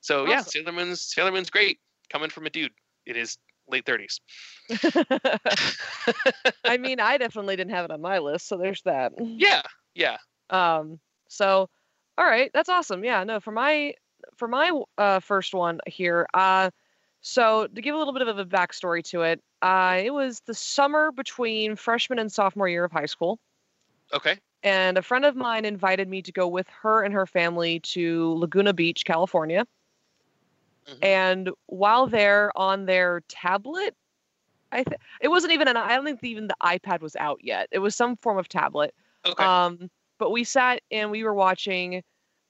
[0.00, 1.80] So yeah, Sailor Moon's Sailor Moon's great.
[2.10, 2.72] Coming from a dude,
[3.06, 3.38] it is
[3.70, 4.20] late thirties.
[6.64, 9.12] I mean, I definitely didn't have it on my list, so there's that.
[9.18, 9.62] yeah,
[9.94, 10.18] yeah.
[10.50, 11.68] Um, so
[12.18, 13.02] all right, that's awesome.
[13.04, 13.94] Yeah, no, for my
[14.36, 16.70] for my uh first one here, uh
[17.22, 20.54] so to give a little bit of a backstory to it, uh it was the
[20.54, 23.38] summer between freshman and sophomore year of high school.
[24.12, 24.38] Okay.
[24.62, 28.34] And a friend of mine invited me to go with her and her family to
[28.34, 29.66] Laguna Beach, California.
[30.90, 31.04] Mhm.
[31.04, 33.94] And while there on their tablet,
[34.72, 37.68] I th- it wasn't even an I don't think even the iPad was out yet.
[37.70, 38.94] It was some form of tablet.
[39.24, 39.44] Okay.
[39.44, 42.02] Um, but we sat and we were watching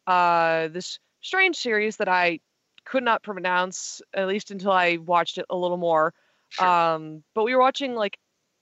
[0.06, 2.40] uh, this strange series that I
[2.84, 6.14] could not pronounce, at least until I watched it a little more.
[6.48, 6.66] Sure.
[6.66, 8.18] Um, but we were watching like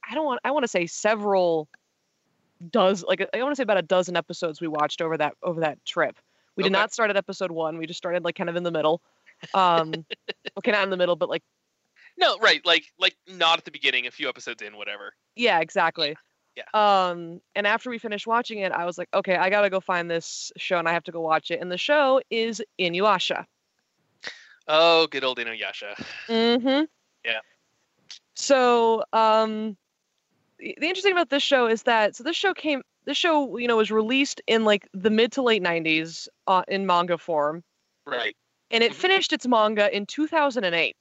[0.08, 1.68] I don't want I want to say several
[2.70, 5.60] does like I want to say about a dozen episodes we watched over that over
[5.60, 6.16] that trip.
[6.56, 7.78] We did not start at episode one.
[7.78, 9.00] We just started like kind of in the middle.
[9.54, 9.92] Um,
[10.58, 11.42] okay, not in the middle, but like
[12.16, 15.14] No, right, like like not at the beginning, a few episodes in, whatever.
[15.36, 16.16] Yeah, exactly.
[16.56, 16.64] Yeah.
[16.74, 20.10] Um, and after we finished watching it, I was like, okay, I gotta go find
[20.10, 21.60] this show and I have to go watch it.
[21.60, 23.44] And the show is Inuyasha.
[24.66, 25.94] Oh, good old Inuyasha.
[26.28, 26.84] Mm-hmm.
[27.24, 27.40] Yeah.
[28.34, 29.76] So, um,
[30.58, 33.76] the, interesting about this show is that so this show came this show you know
[33.76, 37.62] was released in like the mid to late 90s uh, in manga form
[38.06, 38.36] Right.
[38.70, 38.96] And it Mhm.
[38.96, 40.96] finished its manga in 2008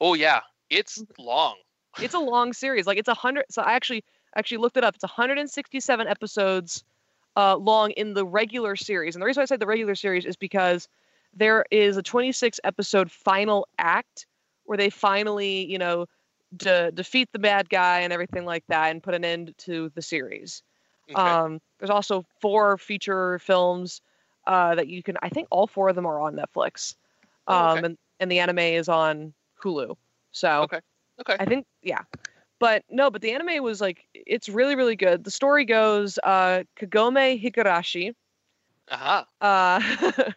[0.00, 1.56] Oh yeah, it's long.
[2.00, 2.86] it's a long series.
[2.86, 4.04] Like it's a hundred so i actually
[4.36, 4.94] actually looked it up.
[4.94, 6.84] It's 167 episodes
[7.36, 9.14] uh, long in the regular series.
[9.14, 10.88] And the reason i said the regular series is because
[11.34, 14.26] there is a 26 episode final act
[14.64, 16.06] where they finally you know
[16.56, 20.02] de- defeat the bad guy and everything like that and put an end to the
[20.02, 20.62] series.
[21.10, 21.20] Okay.
[21.20, 24.00] um, there's also four feature films
[24.46, 25.16] uh, that you can.
[25.22, 26.94] I think all four of them are on Netflix,
[27.46, 27.84] um, Oh, okay.
[27.84, 29.96] and and the anime is on Hulu.
[30.32, 30.80] So Okay.
[31.20, 31.36] okay.
[31.38, 32.02] I think yeah,
[32.58, 35.24] but no, but the anime was like it's really really good.
[35.24, 38.14] The story goes uh, Kagome Higurashi
[38.88, 39.24] Uh-huh.
[39.40, 39.80] uh,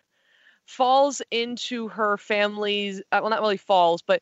[0.65, 4.22] falls into her family's uh, well not really falls but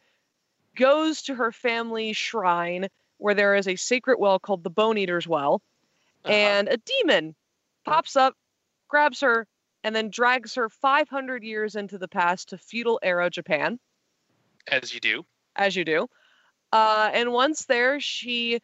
[0.76, 5.28] goes to her family shrine where there is a sacred well called the bone eater's
[5.28, 5.62] well
[6.26, 6.56] Uh-huh.
[6.56, 7.36] and a demon
[7.86, 8.36] pops up,
[8.88, 9.48] grabs her,
[9.86, 13.80] and then drags her 500 years into the past to feudal era Japan,
[14.68, 15.24] as you do.
[15.56, 16.08] as you do.
[16.74, 18.62] Uh, and once there, she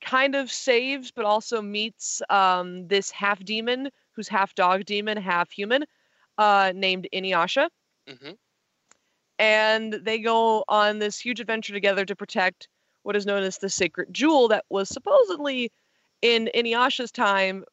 [0.00, 5.50] kind of saves, but also meets um, this half demon who's half dog demon, half
[5.50, 5.84] human,
[6.38, 7.68] uh, named Inuyasha.
[8.08, 8.30] hmm
[9.38, 12.68] And they go on this huge adventure together to protect
[13.02, 15.70] what is known as the sacred jewel that was supposedly
[16.22, 17.66] in Inuyasha's time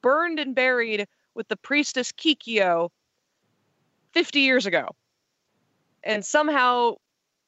[0.00, 2.90] burned and buried with the priestess Kikyo
[4.12, 4.88] 50 years ago.
[6.02, 6.94] And somehow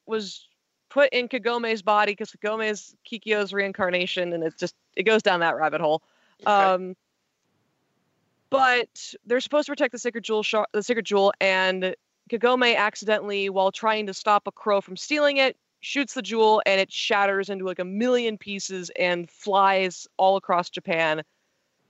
[0.07, 0.47] was
[0.91, 5.41] put in Kagome's body because Kagome is Kikyo's reincarnation and it just it goes down
[5.41, 6.03] that rabbit hole.
[6.43, 6.53] Okay.
[6.53, 6.95] Um,
[8.51, 11.95] but they're supposed to protect the sacred jewel, sh- the sacred jewel, and
[12.31, 16.81] Kagome accidentally, while trying to stop a crow from stealing it, shoots the jewel and
[16.81, 21.23] it shatters into like a million pieces and flies all across Japan.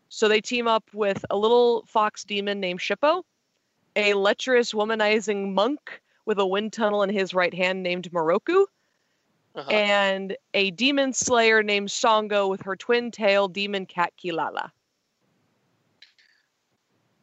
[0.09, 3.23] So they team up with a little fox demon named Shippo,
[3.97, 8.67] a lecherous womanizing monk with a wind tunnel in his right hand named Miroku,
[9.55, 9.71] Uh-huh.
[9.71, 14.71] and a demon slayer named Sango with her twin tail demon cat Kilala.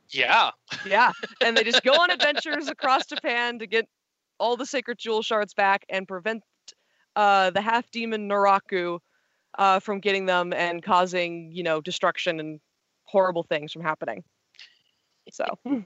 [0.09, 0.51] yeah.
[0.85, 1.11] Yeah.
[1.41, 3.87] And they just go on adventures across Japan to get
[4.39, 6.43] all the sacred jewel shards back and prevent
[7.15, 8.99] uh, the half demon Naraku
[9.57, 12.59] uh, from getting them and causing, you know, destruction and
[13.05, 14.23] horrible things from happening.
[15.31, 15.45] So,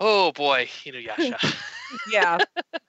[0.00, 1.38] Oh boy, Inuyasha.
[2.06, 2.38] yeah.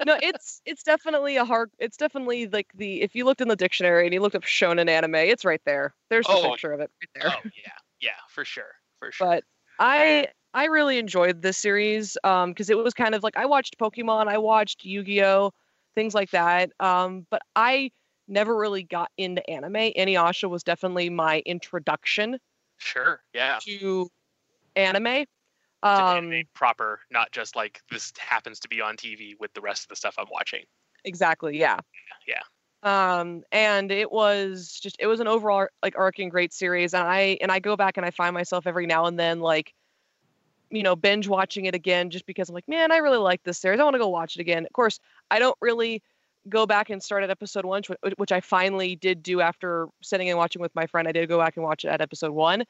[0.06, 3.56] No, it's it's definitely a hard it's definitely like the if you looked in the
[3.56, 5.93] dictionary and you looked up shonen anime, it's right there.
[6.10, 6.52] There's the Oh.
[6.52, 7.32] picture of it right there.
[7.32, 9.28] oh yeah, yeah, for sure, for sure.
[9.28, 9.43] but
[9.80, 13.78] I I really enjoyed this series um because it was kind of like I watched
[13.80, 15.52] Pokemon, I watched Yu-Gi-Oh,
[15.95, 16.71] things like that.
[16.80, 17.91] Um, but I
[18.30, 19.74] never really got into anime.
[19.74, 22.39] Inuyasha was definitely my introduction
[22.78, 23.60] sure, yeah.
[23.65, 24.10] to
[24.76, 25.26] anime.
[25.96, 29.62] To Um, anime proper, not just like this happens to be on TV with the
[29.62, 30.65] rest of the stuff I'm watching.
[31.04, 31.80] exactly, yeah.
[32.28, 32.42] Yeah.
[32.84, 37.38] Um, and it was just it was an overall like arcing great series, and I
[37.42, 39.74] and I go back and I find myself every now and then like
[40.72, 43.58] you know, binge watching it again just because I'm like, man, I really like this
[43.58, 43.80] series.
[43.80, 44.65] I want to go watch it again.
[44.65, 45.00] Of course,
[45.32, 46.04] I don't really
[46.50, 50.30] go back and start at episode one, which, which I finally did do after sitting
[50.30, 51.08] and watching with my friend.
[51.08, 52.64] I did go back and watch it at episode one.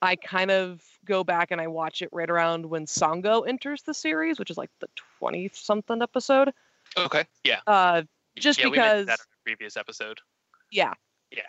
[0.00, 3.94] I kind of go back and I watch it right around when Sango enters the
[3.94, 4.88] series, which is like the
[5.18, 6.52] 20 something episode.
[6.96, 7.24] Okay.
[7.44, 7.60] Yeah.
[7.66, 8.02] Uh,
[8.38, 10.20] just yeah, we that because- in a previous episode.
[10.70, 10.94] yeah.
[11.30, 11.42] Yeah.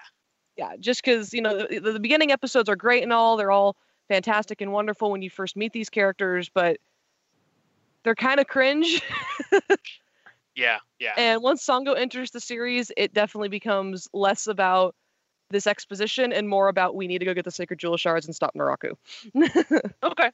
[0.58, 0.76] Yeah.
[0.80, 3.38] Just because, you know, the, the beginning episodes are great and all.
[3.38, 3.78] They're all
[4.10, 6.78] fantastic and wonderful when you first meet these characters, but
[8.04, 9.02] they're kind of cringe.
[10.60, 10.78] Yeah.
[11.00, 11.14] Yeah.
[11.18, 14.96] And once Sango enters the series, it definitely becomes less about
[15.50, 18.36] this exposition and more about we need to go get the sacred jewel shards and
[18.36, 18.94] stop Naraku.
[20.04, 20.32] okay.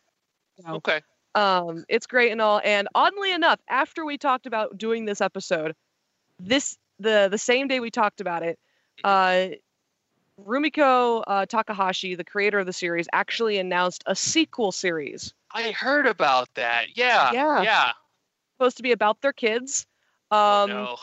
[0.65, 0.75] No.
[0.75, 1.01] Okay.
[1.35, 2.61] Um, it's great and all.
[2.63, 5.73] And oddly enough, after we talked about doing this episode,
[6.39, 8.57] this the the same day we talked about it,
[9.03, 9.47] uh,
[10.45, 16.05] Rumiko uh, Takahashi, the creator of the series, actually announced a sequel series I heard
[16.05, 16.97] about that.
[16.97, 17.31] Yeah.
[17.31, 17.61] Yeah.
[17.61, 17.91] Yeah.
[18.57, 19.87] supposed to be about their kids.
[20.31, 20.95] Um, oh, no.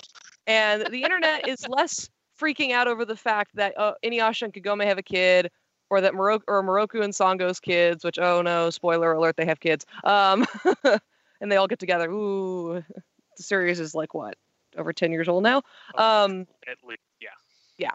[0.47, 4.85] and the internet is less freaking out over the fact that uh, Inuyasha and Kagome
[4.85, 5.51] have a kid,
[5.91, 8.05] or that Miroku or Miroku and Sango's kids.
[8.05, 9.87] Which oh no, spoiler alert, they have kids.
[10.05, 10.47] Um,
[11.41, 12.11] and they all get together.
[12.11, 12.83] Ooh,
[13.37, 14.37] the series is like what
[14.77, 15.63] over ten years old now.
[15.97, 17.01] Um, At least,
[17.79, 17.91] yeah.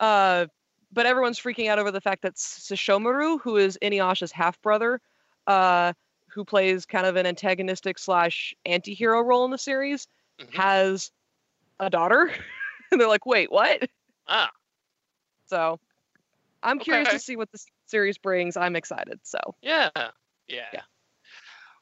[0.00, 0.46] uh,
[0.92, 5.00] but everyone's freaking out over the fact that Sesshomaru, who is Inuyasha's half brother,
[5.46, 5.92] uh,
[6.28, 10.06] who plays kind of an antagonistic slash anti-hero role in the series,
[10.38, 10.54] Mhm.
[10.56, 11.10] has
[11.80, 12.32] a daughter,
[12.92, 13.88] and they're like, "Wait, what?"
[14.26, 14.52] Ah.
[15.46, 15.80] So,
[16.62, 18.56] I'm curious to see what the series brings.
[18.56, 19.20] I'm excited.
[19.24, 20.10] So, Yeah, yeah.
[20.72, 20.82] Yeah.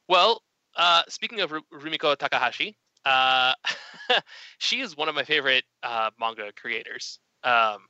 [0.08, 0.42] Well,
[0.76, 3.54] uh, speaking of Ru- Rumiko Takahashi, uh,
[4.58, 7.20] she is one of my favorite uh, manga creators.
[7.42, 7.86] Um,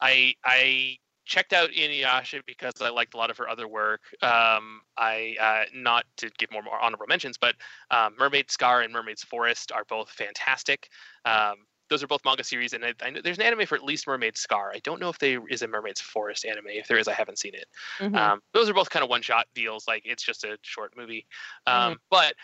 [0.00, 0.98] I I
[1.32, 4.02] checked out Inuyasha because I liked a lot of her other work.
[4.22, 7.54] Um, I uh, not to give more, more honorable mentions, but
[7.90, 10.88] um, Mermaid Scar and Mermaid's Forest are both fantastic.
[11.24, 11.54] Um,
[11.88, 14.06] those are both manga series, and I, I know there's an anime for at least
[14.06, 14.72] Mermaid Scar.
[14.74, 16.68] I don't know if there is a Mermaid's Forest anime.
[16.68, 17.66] If there is, I haven't seen it.
[17.98, 18.16] mhm.
[18.16, 19.88] Um, those are both kind of one shot deals.
[19.88, 21.26] Like it's just a short movie.
[21.66, 22.34] Um, But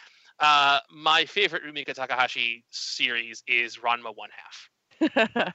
[0.41, 4.71] uh, my favorite Rumiko Takahashi series is Ranma One Half.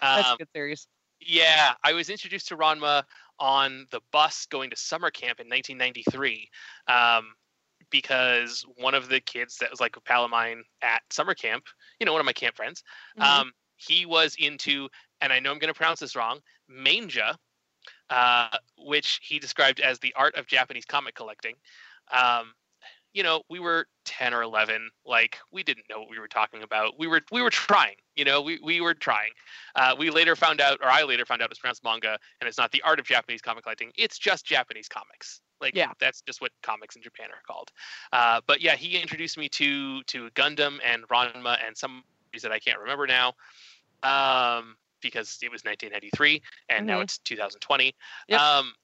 [0.00, 0.86] that's a Um, good series.
[1.26, 3.04] Yeah, I was introduced to Ranma
[3.38, 6.48] on the bus going to summer camp in 1993
[6.88, 7.34] um,
[7.90, 11.64] because one of the kids that was like a pal of mine at summer camp,
[11.98, 12.82] you know, one of my camp friends,
[13.18, 13.24] Mhm.
[13.24, 14.88] um, he was into,
[15.20, 17.38] and I know I'm going to pronounce this wrong, manga,
[18.10, 21.56] uh, which he described as the art of Japanese comic collecting.
[22.10, 22.54] Um,
[23.14, 24.90] you know, we were 10 or 11.
[25.06, 26.98] Like, we didn't know what we were talking about.
[26.98, 27.94] We were we were trying.
[28.16, 29.30] You know, we we were trying.
[29.76, 32.58] Uh, we later found out, or I later found out, it's pronounced manga, and it's
[32.58, 33.92] not the art of Japanese comic collecting.
[33.96, 35.40] It's just Japanese comics.
[35.60, 35.92] Like, Yeah.
[36.00, 37.70] that's just what comics in Japan are called.
[38.12, 42.52] Uh, but yeah, he introduced me to to Gundam and Ranma and some movies that
[42.52, 43.32] I can't remember now,
[44.02, 47.04] um, because it was 1993 and now Mhm.
[47.04, 47.94] it's 2020.
[48.28, 48.40] Yep.
[48.40, 48.74] Um,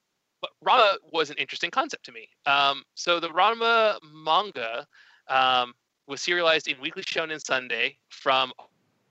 [0.41, 2.29] but Ranma was an interesting concept to me.
[2.47, 4.87] Um, so the Ranma manga
[5.29, 5.75] um,
[6.07, 8.51] was serialized in Weekly Shonen Sunday from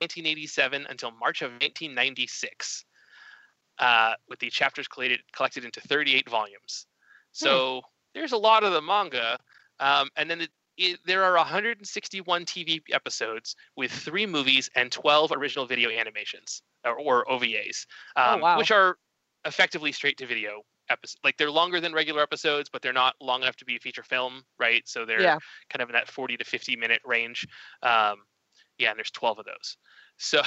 [0.01, 2.85] 1987 until March of 1996,
[3.79, 6.87] uh, with the chapters collected collected into 38 volumes.
[7.31, 7.81] So
[8.13, 9.37] there's a lot of the manga,
[9.79, 15.31] um, and then it, it, there are 161 TV episodes with three movies and 12
[15.33, 18.57] original video animations or, or OVAs, Oh, um, wow.
[18.57, 18.97] which are
[19.45, 21.19] effectively straight to video episodes.
[21.23, 24.03] Like they're longer than regular episodes, but they're not long enough to be a feature
[24.03, 24.87] film, right?
[24.87, 25.39] So they're Yeah.
[25.69, 27.47] kind of in that 40 to 50 minute range.
[27.83, 28.25] Um,
[28.77, 29.77] yeah, and there's 12 of those.
[30.21, 30.41] So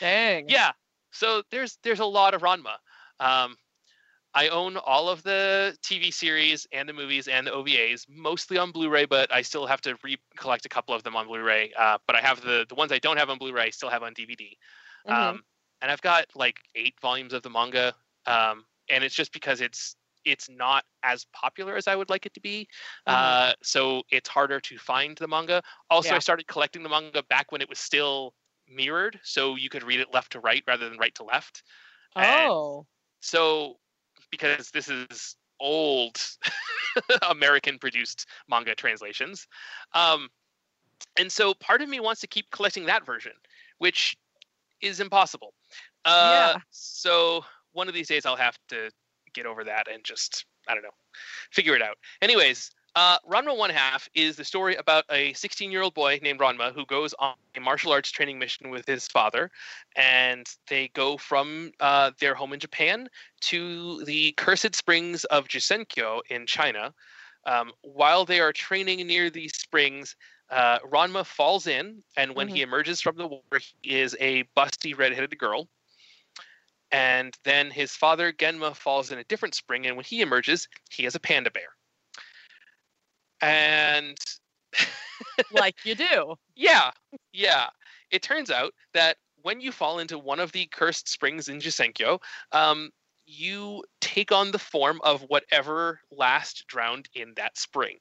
[0.00, 0.46] Dang.
[0.48, 0.72] yeah,
[1.10, 2.76] so there's there's a lot of Ranma.
[3.20, 3.56] Um,
[4.34, 8.70] I own all of the TV series and the movies and the OVAs, mostly on
[8.70, 11.72] Blu-ray, but I still have to recollect a couple of them on Blu-ray.
[11.72, 14.02] Uh, but I have the the ones I don't have on Blu-ray, I still have
[14.02, 14.58] on DVD.
[15.04, 15.14] Mhm.
[15.14, 15.44] Um,
[15.80, 17.94] and I've got like eight volumes of the manga,
[18.26, 22.34] um, and it's just because it's it's not as popular as I would like it
[22.34, 22.66] to be.
[23.06, 25.62] Uh, so it's harder to find the manga.
[25.88, 26.16] Also, Yeah.
[26.16, 28.34] I started collecting the manga back when it was still
[28.66, 31.62] mirrored, so you could read it left to right rather than right to left.
[32.16, 32.86] and- oh.
[33.20, 33.78] So
[34.30, 36.20] because this is old
[37.30, 39.46] American produced manga translations.
[39.92, 40.28] Um,
[41.18, 43.32] and so part of me wants to keep collecting that version,
[43.78, 44.16] which
[44.80, 45.54] is impossible.
[46.04, 46.60] Uh, Yeah.
[46.70, 47.44] So
[47.76, 48.90] one of these days I'll have to
[49.34, 50.94] get over that and just, I don't know,
[51.50, 51.96] figure it out.
[52.22, 56.40] Anyways, uh, Ranma One Half is the story about a 16 year old boy named
[56.40, 59.50] Ranma who goes on a martial arts training mission with his father.
[59.94, 63.08] And they go from uh, their home in Japan
[63.42, 66.94] to the cursed springs of Jusenkyo in China.
[67.44, 70.16] Um, while they are training near these springs,
[70.50, 74.96] uh, Ranma falls in, and when he emerges from the water, he is a busty
[74.96, 75.68] redheaded girl.
[76.92, 81.04] And then his father, Genma, falls in a different spring, and when he emerges, he
[81.04, 81.68] is a panda bear.
[83.40, 84.16] And
[85.52, 86.36] like you do.
[86.54, 86.90] yeah,
[87.32, 87.68] yeah.
[88.10, 92.20] It turns out that when you fall into one of the cursed springs in Jusenkyo,
[92.52, 92.90] um,
[93.26, 97.98] you take on the form of whatever last drowned in that spring.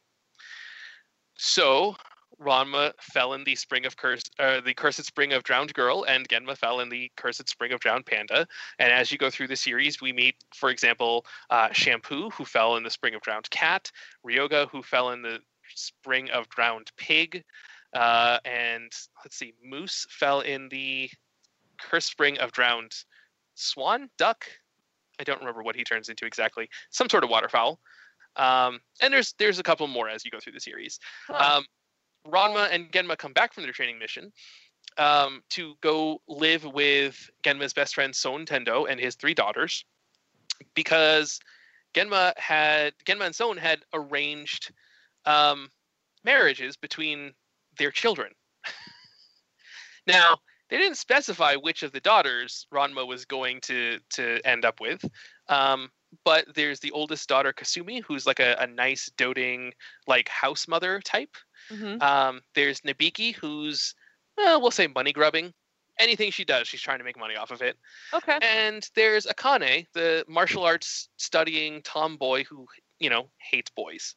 [1.38, 1.95] So
[2.41, 6.28] Ranma fell in the spring of curse, uh, the cursed spring of drowned girl, and
[6.28, 8.48] Genma fell in the cursed spring of drowned panda.
[8.80, 12.76] And as you go through the series, we meet, for example, uh, Shampoo, who fell
[12.76, 13.91] in the spring of drowned cat,
[14.26, 15.39] Ryoga, who fell in the
[15.74, 17.43] spring of drowned pig,
[17.93, 18.91] uh, and
[19.24, 21.10] let's see, Mousse fell in the
[21.80, 22.93] cursed spring of drowned
[23.55, 24.45] swan, duck.
[25.20, 26.70] I don't remember what he turns into exactly.
[26.89, 27.80] Some sort of waterfowl.
[28.36, 30.99] Um, and there's there's a couple more as you go through the series.
[31.28, 31.57] Huh.
[31.57, 31.66] Um,
[32.28, 34.32] Ranma and Genma come back from their training mission
[34.97, 39.86] um, to go live with Genma's best friend Soun Tendo and his three daughters
[40.73, 41.39] because
[41.93, 44.73] Genma had Genma and Soun had arranged
[45.26, 45.69] um,
[46.23, 47.34] marriages between
[47.78, 48.32] their children.
[50.07, 50.38] now
[50.69, 55.03] they didn't specify which of the daughters Ranma was going to to end up with.
[55.47, 55.89] Um,
[56.23, 59.73] but there's the oldest daughter Kasumi, who's like a, a nice, doting,
[60.07, 61.36] like house mother type.
[61.72, 62.01] Mhm.
[62.01, 63.95] Um, there's Nabiki, who's
[64.38, 65.53] uh, we'll say money grubbing.
[65.97, 67.78] Anything she does, she's trying to make money off of it.
[68.13, 68.38] Okay.
[68.41, 72.68] And there's Akane, the martial arts studying tomboy who,
[72.99, 74.16] you know, hates boys.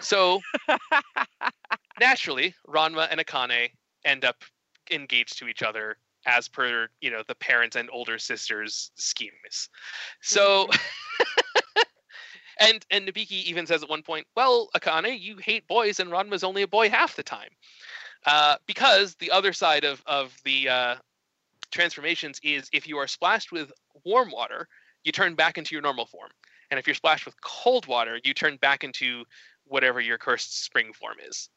[0.00, 0.40] So
[2.00, 3.70] naturally, Ranma and Akane
[4.04, 4.44] end up
[4.90, 5.96] engaged to each other
[6.26, 9.68] as per, you know, the parents and older sisters' schemes.
[10.20, 10.68] So
[12.58, 16.44] and and Nabiki even says at one point, "Well, Akane, you hate boys, and Ranma's
[16.44, 17.50] only a boy half the time."
[18.26, 20.96] Uh, because the other side of of the uh,
[21.70, 23.72] transformations is if you are splashed with
[24.04, 24.68] warm water,
[25.02, 26.30] you turn back into your normal form,
[26.70, 29.24] and if you're splashed with cold water, you turn back into
[29.66, 31.48] whatever your cursed spring form is.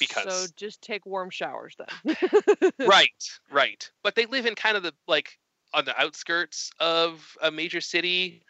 [0.00, 2.72] Because so just take warm showers then.
[2.80, 3.10] right,
[3.50, 3.90] right.
[4.02, 5.38] But they live in kind of the like
[5.74, 8.42] on the outskirts of a major city,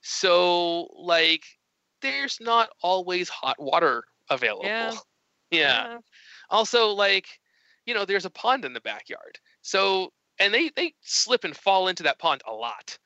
[0.00, 1.44] so like
[2.02, 4.70] there's not always hot water available.
[5.50, 5.88] Yeah.
[5.92, 5.98] yeah.
[6.50, 7.40] Also, like,
[7.86, 9.38] you know, there's a pond in the backyard.
[9.62, 12.98] So, and they they slip and fall into that pond a lot.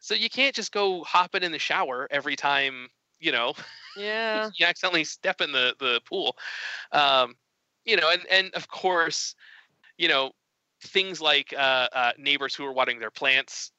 [0.00, 2.88] So you can't just go hopping in the shower every time,
[3.20, 3.54] you know,
[3.96, 4.50] Yeah.
[4.56, 6.36] you accidentally step in the the pool.
[6.92, 7.36] Um,
[7.84, 9.34] you know, and and of course,
[9.98, 10.32] you know,
[10.80, 13.72] things like uh, uh, neighbors who are watering their plants.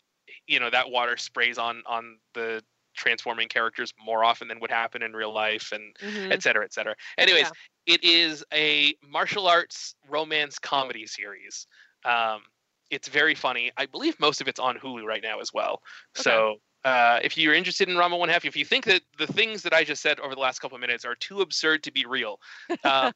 [0.47, 2.63] You know, that water sprays on on the
[2.95, 6.31] transforming characters more often than would happen in real life, and Mhm.
[6.31, 6.95] et cetera, et cetera.
[7.17, 7.51] Anyways,
[7.87, 7.93] Yeah.
[7.95, 11.67] it is a martial arts romance comedy series.
[12.05, 12.43] Um,
[12.89, 13.71] it's very funny.
[13.77, 15.81] I believe most of it's on Hulu right now as well.
[16.13, 19.63] So uh, if you're interested in Ranma One Half, if you think that the things
[19.63, 22.05] that I just said over the last couple of minutes are too absurd to be
[22.05, 22.39] real,
[22.83, 23.11] uh,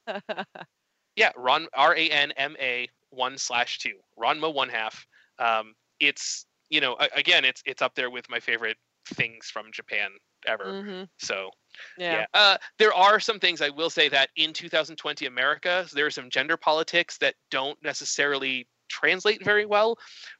[1.15, 5.05] yeah, Ron R A N M A one slash two Ranma One Half.
[5.37, 10.11] Um, it's you know again it's it's up there with my favorite things from Japan
[10.45, 10.65] ever.
[10.65, 11.09] Mhm.
[11.17, 11.51] So
[11.97, 12.13] Yeah.
[12.13, 12.25] yeah.
[12.33, 16.29] Uh, there are some things I will say that in 2020 America, there are some
[16.29, 19.97] gender politics that don't necessarily translate very well,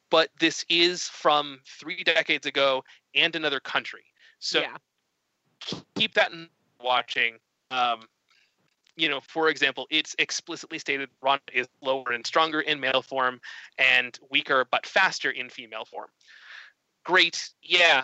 [0.09, 2.83] but this is from three decades ago
[3.15, 4.03] and another country.
[4.39, 4.77] So yeah.
[5.95, 6.49] keep that in
[6.81, 7.37] watching.
[7.71, 8.07] Um,
[8.99, 13.39] you know, for example, it's explicitly stated Ron is lower and stronger in male form
[13.77, 16.09] and weaker but faster in female form.
[17.05, 17.49] Great.
[17.63, 18.03] Yeah.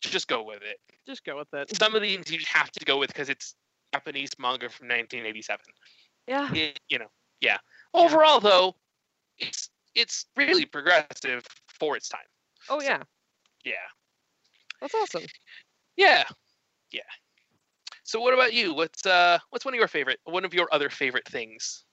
[0.00, 1.74] Just go with it Just go with it.
[1.76, 3.54] some of these you just have to go with because it's
[3.94, 5.60] Japanese manga from 1987.
[6.26, 6.52] Yeah.
[6.52, 7.10] It- you know,
[7.40, 7.58] yeah.
[7.92, 8.74] Overall, though,
[9.38, 12.26] it's it's really progressive for its time.
[12.68, 13.02] Oh yeah.
[13.64, 13.72] Yeah,
[14.80, 15.22] That's awesome.
[15.96, 16.24] yeah,
[16.90, 17.00] yeah.
[18.04, 18.74] So, what about you?
[18.74, 20.20] What's uh, what's one of your favorite?
[20.24, 21.84] One of your other favorite things?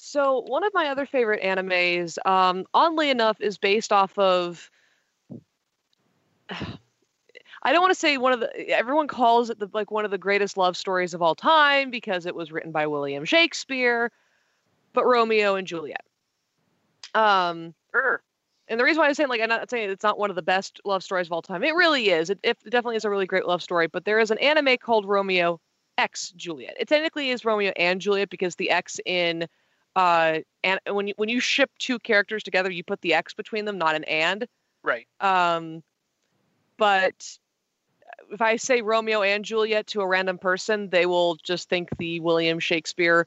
[0.00, 4.70] So one of my other favorite animes, um, oddly enough, is based off of.
[6.50, 8.68] I don't want to say one of the.
[8.68, 12.26] Everyone calls it the like one of the greatest love stories of all time because
[12.26, 14.12] it was written by William Shakespeare,
[14.92, 16.04] but Romeo and Juliet.
[17.14, 18.22] Um, Sure.
[18.68, 20.42] And the reason why I'm saying like I'm not saying it's not one of the
[20.42, 21.64] best love stories of all time.
[21.64, 22.30] It really is.
[22.30, 23.86] It, it definitely is a really great love story.
[23.86, 25.60] But there is an anime called Romeo
[25.96, 26.76] X Juliet.
[26.78, 29.46] It technically is Romeo and Juliet because the X in
[29.96, 33.64] uh and when you when you ship two characters together, you put the X between
[33.64, 34.46] them, not an and.
[34.82, 35.06] Right.
[35.20, 35.82] Um,
[36.76, 37.38] but
[38.30, 42.20] if I say Romeo and Juliet to a random person, they will just think the
[42.20, 43.26] William Shakespeare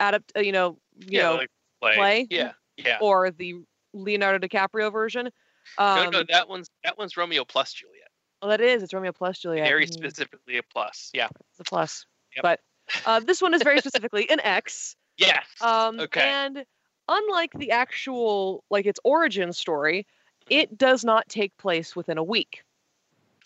[0.00, 1.22] adapt, uh, you know, you yeah.
[1.22, 1.50] know, like
[1.80, 1.96] play.
[1.96, 2.26] play?
[2.30, 2.52] Yeah.
[2.76, 2.98] Yeah.
[3.00, 3.62] or the
[3.94, 5.30] Leonardo DiCaprio version.
[5.78, 8.08] no, Um, no, that one's that one's Romeo plus Juliet.
[8.42, 8.82] well, that is.
[8.82, 9.66] It's Romeo plus Juliet.
[9.66, 11.10] Very Mm, specifically a plus.
[11.14, 11.28] Yeah.
[11.50, 12.04] It's a plus.
[12.36, 12.42] Yep.
[12.42, 12.60] But
[13.06, 14.96] uh, this one is very specifically an X.
[15.16, 15.46] Yes.
[15.60, 16.20] Um, Okay.
[16.20, 16.64] And
[17.08, 20.08] unlike the actual, like its origin story,
[20.50, 22.64] it does not take place within a week.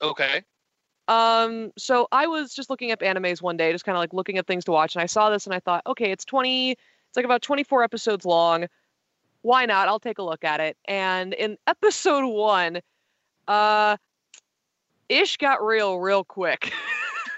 [0.01, 0.42] okay.
[1.09, 4.36] Um, so I was just looking up animes one day, just kind of like looking
[4.38, 6.78] at things to watch, and I saw this and I thought, okay, it's 20, it's
[7.16, 8.66] like about 24 episodes long.
[9.43, 9.89] Why not?
[9.89, 10.76] I'll take a look at it.
[10.86, 12.80] And in episode one,
[13.47, 13.97] uh,
[15.09, 16.72] Ish got real real quick.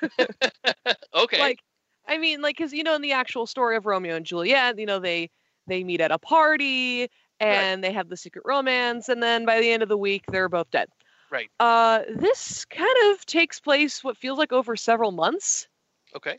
[1.15, 1.39] okay.
[1.39, 1.61] like
[2.09, 4.87] i mean like because you know in the actual story of romeo and juliet you
[4.87, 5.29] know they
[5.67, 7.07] they meet at a party
[7.39, 10.49] and they have the secret romance and then by the end of the week they're
[10.49, 10.89] both dead
[11.31, 11.51] Right.
[11.61, 15.69] uh this kind of takes place what feels like over several months
[16.17, 16.39] okay.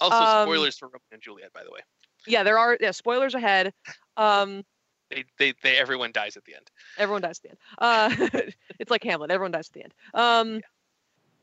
[0.00, 1.80] Also, um, spoilers for Romeo and Juliet, by the way.
[2.26, 3.72] yeah there are yeah spoilers ahead
[4.16, 4.62] um
[5.10, 6.70] They, they, they, everyone dies at the end.
[6.98, 7.58] everyone dies at the end.
[7.78, 8.40] Uh,
[8.78, 9.30] it's like Hamlet.
[9.30, 9.94] Everyone dies at the end.
[10.14, 10.60] Um,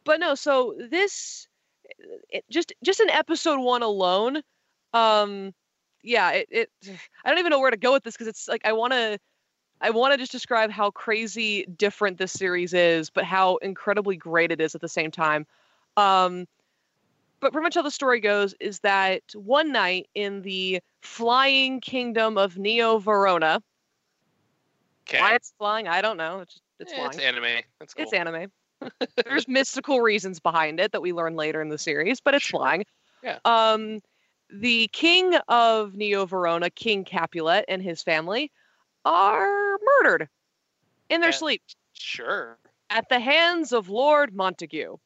[0.04, 0.36] but no.
[0.36, 1.48] So this,
[2.30, 4.42] it, just just in episode one alone,
[4.94, 5.54] um,
[6.02, 6.32] yeah.
[6.32, 6.70] It, it
[7.24, 9.18] I don't even know where to go with this because it's like I want to.
[9.82, 14.50] I want to just describe how crazy different this series is, but how incredibly great
[14.50, 15.46] it is at the same time.
[15.98, 16.48] Um,
[17.42, 22.38] but pretty much how the story goes is that one night in the flying kingdom
[22.38, 23.62] of Neo Verona,
[25.08, 25.20] Okay.
[25.20, 26.40] why it's flying, I don't know.
[26.40, 27.12] It's just, it's Eh, flying.
[27.12, 27.62] it's anime.
[27.80, 28.04] That's cool.
[28.04, 28.52] It's anime.
[29.26, 32.60] There's mystical reasons behind it that we learn later in the series, but it's Sure.
[32.60, 32.86] flying.
[33.22, 33.40] Yeah.
[33.46, 34.02] Um,
[34.50, 38.52] the king of Neo Verona, King Capulet, and his family
[39.06, 40.30] are murdered
[41.10, 41.38] in their Yeah.
[41.38, 41.62] sleep
[41.94, 42.58] Sure.
[42.90, 44.98] at the hands of Lord Montague.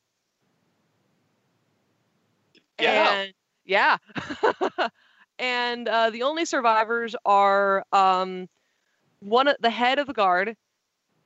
[2.79, 3.13] Yeah.
[3.13, 3.33] And,
[3.65, 3.97] yeah.
[5.39, 8.47] and uh, the only survivors are um,
[9.19, 10.55] one, the head of the guard,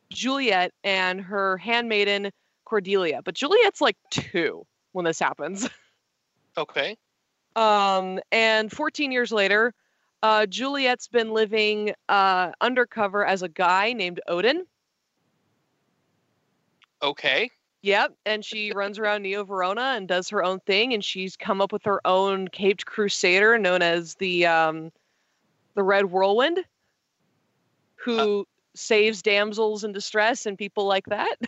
[0.10, 2.32] Juliet, and her handmaiden
[2.66, 3.22] Cordelia.
[3.24, 5.70] But Juliet's like two when this happens.
[6.58, 6.98] Okay.
[7.56, 9.74] Um, and 14 years later,
[10.22, 14.66] uh, Juliet's been living uh, undercover as a guy named Odin.
[17.02, 17.50] Okay.
[17.84, 21.62] Yep, and she runs around Neo Verona and does her own thing, and she's come
[21.62, 24.92] up with her own caped crusader known as the um,
[25.74, 26.60] the Red Whirlwind,
[27.96, 31.36] who saves damsels in distress and people like that.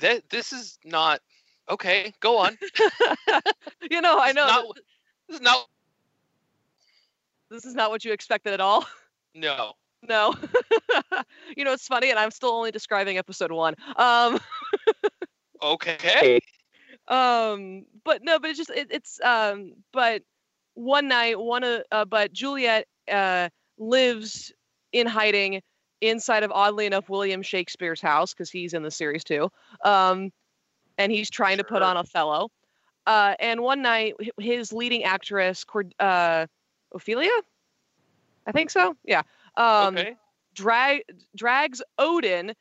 [0.00, 1.20] That this is not
[1.70, 2.12] okay.
[2.18, 2.58] Go on.
[3.90, 4.66] you know, I know not
[5.28, 5.68] This is not.
[7.48, 8.84] this is not what you expected at all.
[9.36, 9.74] No.
[10.08, 10.34] No,
[11.56, 13.74] you know it's funny, and I'm still only describing episode one.
[13.96, 14.38] Um,
[15.62, 16.40] Okay.
[17.08, 20.22] um but no but it's just it, it's um but
[20.74, 23.48] one night one of uh, but juliet uh
[23.78, 24.52] lives
[24.92, 25.60] in hiding
[26.00, 29.50] inside of oddly enough william shakespeare's house because he's in the series too
[29.84, 30.30] um
[30.98, 31.84] and he's trying to put Sure.
[31.84, 32.50] on othello
[33.06, 36.46] uh and one night his leading actress Cord- uh
[36.94, 37.30] ophelia
[38.46, 39.22] i think so yeah
[39.56, 40.16] um okay.
[40.54, 41.02] drag
[41.36, 42.54] drags Odin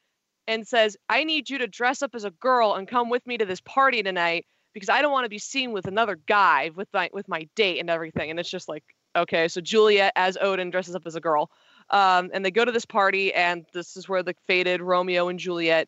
[0.47, 3.37] and says, "I need you to dress up as a girl and come with me
[3.37, 6.87] to this party tonight because I don't want to be seen with another guy with
[6.93, 8.83] my with my date and everything." And it's just like,
[9.15, 11.49] okay, so Juliet as Odin dresses up as a girl,
[11.89, 15.39] um, and they go to this party, and this is where the fated Romeo and
[15.39, 15.87] Juliet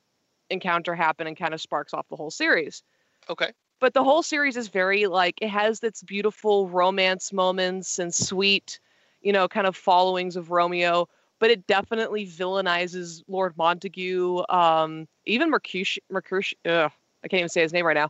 [0.49, 2.84] encounter happen and kind of sparks off the whole series
[3.30, 3.51] Okay.
[3.80, 8.80] but the whole series is very like it has its beautiful romance moments and sweet
[9.26, 11.09] you know kind of followings of romeo
[11.39, 16.91] but it definitely villainizes lord montague um even mercutio mercutio ugh,
[17.23, 18.09] i can't even say his name right now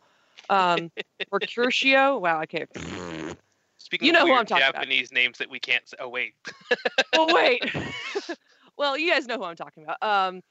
[0.50, 0.92] um
[1.32, 2.70] mercutio wow i can't
[3.78, 4.82] Speaking You know of who I'm talking about.
[4.82, 5.84] Japanese names that we can't.
[5.84, 6.34] s- Oh wait.
[7.14, 7.64] oh wait
[8.78, 10.42] well you guys know who i'm talking about um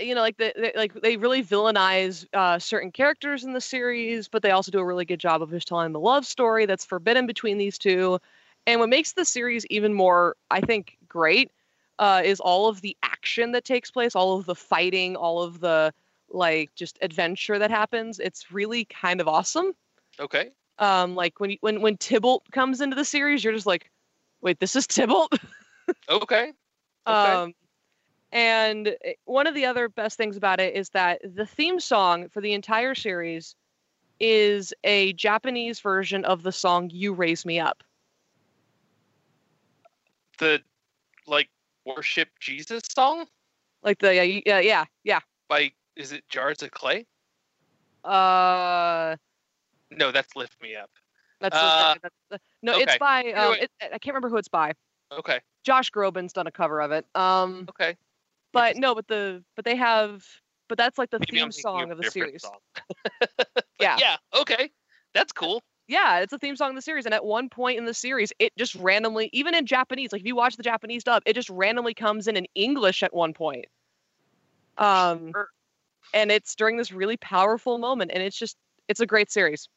[0.00, 4.28] you know like the, the like they really villainize uh, certain characters in the series
[4.28, 6.84] but they also do a really good job of just telling the love story that's
[6.84, 8.18] forbidden between these two
[8.66, 11.50] and what makes the series even more i think great
[11.96, 15.60] uh, is all of the action that takes place all of the fighting all of
[15.60, 15.92] the
[16.28, 19.72] like just adventure that happens it's really kind of awesome
[20.18, 20.50] Okay.
[20.78, 23.90] um like when you, when when tybalt comes into the series you're just like
[24.40, 25.32] wait this is tybalt
[26.08, 26.52] Okay.
[27.06, 27.34] Okay.
[27.34, 27.54] Um,
[28.32, 28.96] and
[29.26, 32.52] one of the other best things about it is that the theme song for the
[32.52, 33.54] entire series
[34.20, 37.84] is a Japanese version of the song "You Raise Me Up."
[40.38, 40.62] The
[41.26, 41.48] like
[41.84, 43.26] worship Jesus song
[43.82, 45.20] Like the yeah yeah yeah yeah.
[45.48, 47.06] by is it Jars of Clay?
[48.04, 49.16] Uh,
[49.90, 50.90] No, that's Lift Me Up.
[51.40, 54.72] that's, Uh, that's the- no, it's by um, it, I can't remember who it's by.
[55.12, 55.40] Okay.
[55.64, 57.06] Josh Groban's done a cover of it.
[57.14, 57.96] Um, Okay.
[58.52, 60.26] but no, but the but they have
[60.68, 62.44] but that's like the Maybe theme song of the series.
[63.80, 63.96] Yeah.
[63.98, 64.16] Yeah.
[64.34, 64.70] Okay.
[65.14, 65.62] That's cool.
[65.86, 67.04] Yeah, it's a theme song of the series.
[67.04, 70.26] And at one point in the series, it just randomly, even in Japanese, like if
[70.26, 73.66] you watch the Japanese dub, it just randomly comes in in English at one point.
[74.78, 75.32] Um,
[76.14, 78.56] and it's during this really powerful moment, and it's just,
[78.88, 79.68] it's a great series.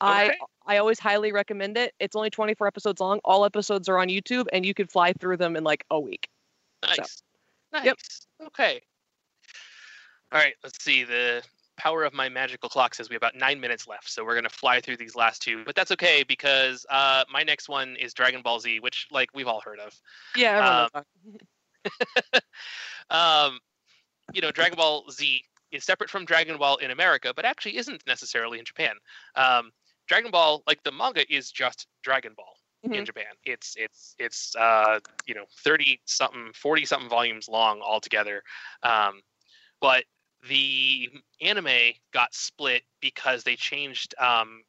[0.00, 0.36] I Okay.
[0.66, 1.94] I always highly recommend it.
[2.00, 3.20] It's only 24 episodes long.
[3.24, 6.28] All episodes are on YouTube, and you could fly through them in like a week.
[6.82, 7.22] Nice.
[7.72, 7.84] Nice.
[7.84, 7.98] Yep.
[8.48, 8.82] Okay.
[10.32, 10.54] All right.
[10.64, 11.04] Let's see.
[11.04, 11.42] The
[11.76, 14.48] power of my magical clock says we have about nine minutes left, so we're gonna
[14.48, 15.64] fly through these last two.
[15.64, 19.48] But that's okay because uh, my next one is Dragon Ball Z, which like we've
[19.48, 19.94] all heard of.
[20.34, 21.04] Yeah, that.
[23.10, 23.60] um,
[24.32, 28.02] you know, Dragon Ball Z is separate from Dragon Ball in America, but actually isn't
[28.06, 28.96] necessarily in Japan.
[29.34, 29.72] Um,
[30.08, 33.06] Dragon Ball, like the manga, is just Dragon Ball in Mhm.
[33.06, 33.34] Japan.
[33.44, 38.42] It's it's it's uh, you know thirty something, forty something volumes long altogether.
[38.82, 39.22] Um,
[39.80, 40.04] but
[40.48, 44.62] the anime got split because they changed um,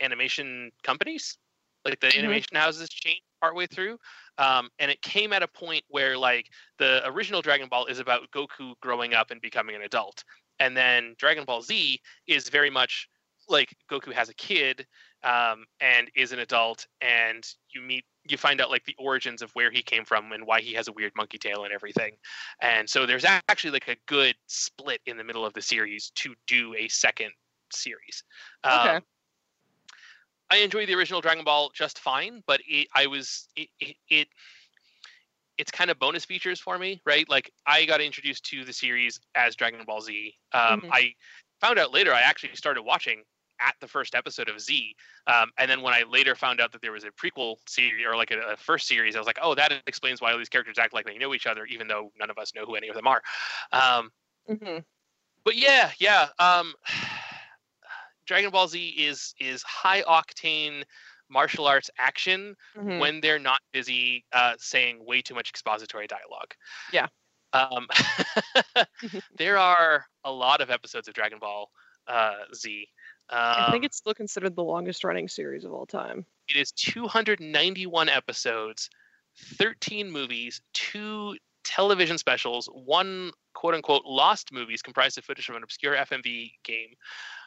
[0.00, 1.38] animation companies.
[1.84, 2.18] Like the Mhm.
[2.18, 3.98] animation houses changed partway through,
[4.38, 8.30] um, and it came at a point where like the original Dragon Ball is about
[8.30, 10.24] Goku growing up and becoming an adult,
[10.58, 13.08] and then Dragon Ball Z is very much
[13.48, 14.86] like Goku has a kid
[15.22, 19.50] um, and is an adult, and you meet you find out like the origins of
[19.52, 22.16] where he came from and why he has a weird monkey tail and everything.
[22.60, 26.34] And so there's actually like a good split in the middle of the series to
[26.46, 27.32] do a second
[27.72, 28.24] series.
[28.64, 28.96] Okay.
[28.96, 29.02] Um,
[30.50, 34.28] I enjoy the original Dragon Ball just fine, but it, I was it, it, it
[35.56, 37.28] it's kind of bonus features for me, right?
[37.28, 40.34] Like I got introduced to the series as Dragon Ball Z.
[40.52, 40.90] Um, Mhm.
[40.92, 41.14] I
[41.60, 43.24] found out later I actually started watching
[43.64, 44.94] at the first episode of Z,
[45.26, 48.16] um, and then when I later found out that there was a prequel series or
[48.16, 50.78] like a, a first series, I was like, oh, that explains why all these characters
[50.78, 52.94] act like they know each other, even though none of us know who any of
[52.94, 53.22] them are.
[53.72, 54.10] Um,
[54.48, 54.78] hmm
[55.44, 56.28] but yeah, yeah.
[56.38, 56.74] Um,
[58.26, 60.82] Dragon Ball Z is is high octane
[61.30, 66.54] martial arts action hmm when they're not busy uh, saying way too much expository dialogue.
[66.92, 67.08] Yeah.
[67.52, 67.86] Um,
[69.36, 71.70] there are a lot of episodes of Dragon Ball
[72.06, 72.86] uh, Z.
[73.30, 76.26] Um, I think it's still considered the longest running series of all time.
[76.48, 78.90] it is 291 episodes,
[79.56, 85.62] 13 movies, two television specials, one quote unquote lost movies comprised of footage from an
[85.62, 86.90] obscure FMV game,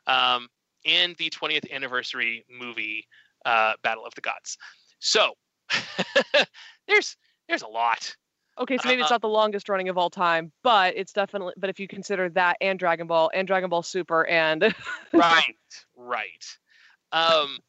[0.08, 0.48] um,
[0.86, 3.08] and the 20th anniversary movie
[3.46, 4.58] uh, Battle of the Gods.
[5.00, 5.34] So
[6.88, 7.16] there's
[7.48, 8.16] there's a lot.
[8.60, 11.53] Okay, so maybe it's Uh, not the longest running of all time, but it's definitely.
[11.58, 14.74] But if you consider that and Dragon Ball and Dragon Ball Super and
[15.14, 15.55] right
[15.95, 16.58] right
[17.12, 17.60] um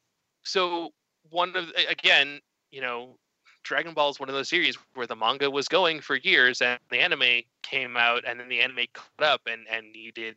[0.43, 0.93] so
[1.31, 3.17] one of again you know
[3.63, 6.79] dragon ball is one of those series where the manga was going for years and
[6.91, 10.37] the anime came out and then the anime caught up and and needed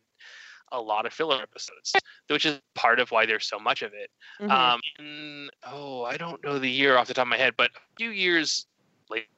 [0.72, 1.92] a lot of filler episodes
[2.28, 4.50] which is part of why there's so much of it Mhm.
[4.50, 7.70] um in, oh i don't know the year off the top of my head but
[7.70, 8.66] a few years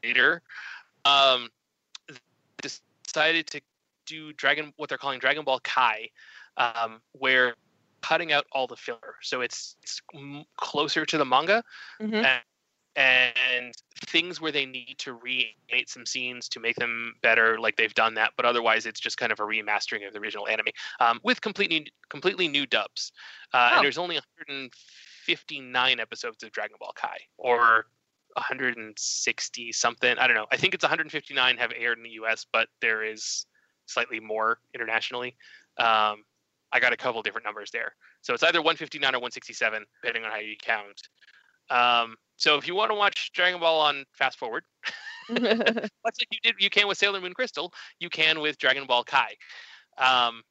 [0.02, 0.42] later
[1.04, 1.48] um
[3.04, 3.60] decided to
[4.06, 6.08] do dragon what they're calling dragon ball kai
[6.56, 7.54] um where
[8.02, 11.62] cutting out all the filler so it's, it's m- closer to the manga
[12.00, 12.40] Mhm.
[12.96, 13.74] and
[14.06, 18.14] things where they need to reanimate some scenes to make them better like they've done
[18.14, 20.68] that but otherwise it's just kind of a remastering of the original anime
[21.00, 23.10] um, with completely completely new dubs
[23.52, 23.76] uh, Oh.
[23.76, 27.86] and there's only 159 episodes of dragon ball kai or
[28.34, 30.18] 160 something.
[30.18, 30.46] I don't know.
[30.50, 33.46] I think it's 159 have aired in the us but there is
[33.86, 35.36] slightly more internationally.
[35.78, 36.24] Um,
[36.72, 37.94] i got a couple different numbers there.
[38.22, 41.00] So it's either 159 or 167 depending on how you count.
[41.70, 44.64] Um, so if you want to watch Dragon Ball on fast forward,
[45.30, 49.04] much like you did, you can with Sailor Moon Crystal, you can with Dragon Ball
[49.04, 49.34] Kai,
[49.98, 50.42] um,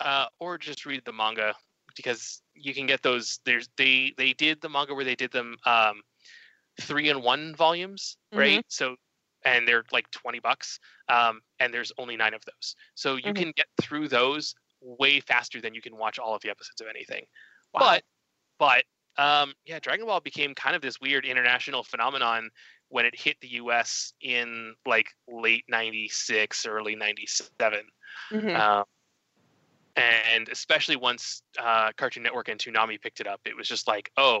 [0.00, 1.54] uh, or just read the manga
[1.94, 3.40] because you can get those.
[3.44, 6.00] There's they they did the manga where they did them um,
[6.80, 8.64] three and one volumes, right?
[8.68, 8.96] So
[9.44, 13.36] and they're like twenty bucks, um, and there's only nine of those, so you Mhm.
[13.36, 16.86] can get through those way faster than you can watch all of the episodes of
[16.88, 17.26] anything.
[17.72, 17.80] Wow.
[17.80, 18.04] But
[18.58, 18.84] but
[19.22, 22.50] um, yeah, Dragon Ball became kind of this weird international phenomenon
[22.88, 24.12] when it hit the U.S.
[24.20, 27.88] in like late '96, early '97,
[28.32, 28.56] Mhm.
[28.56, 28.84] um,
[29.96, 34.10] and especially once uh, Cartoon Network and Toonami picked it up, it was just like,
[34.16, 34.40] oh,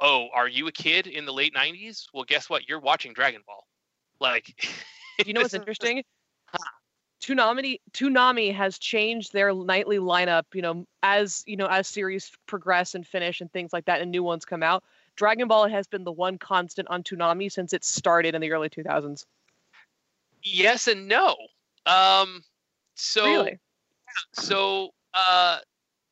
[0.00, 2.06] oh, are you a kid in the late '90s?
[2.12, 2.68] Well, guess what?
[2.68, 3.64] You're watching Dragon Ball.
[4.20, 4.54] Like,
[5.18, 6.04] If you know what's interesting?
[7.20, 12.94] Toonami Toonami has changed their nightly lineup, you know, as you know, as series progress
[12.94, 14.84] and finish and things like that, and new ones come out.
[15.16, 18.68] Dragon Ball has been the one constant on Toonami since it started in the early
[18.68, 19.24] 2000s.
[20.44, 21.34] yes and no.
[21.86, 22.44] Um,
[22.94, 23.58] so really?
[24.34, 25.58] so uh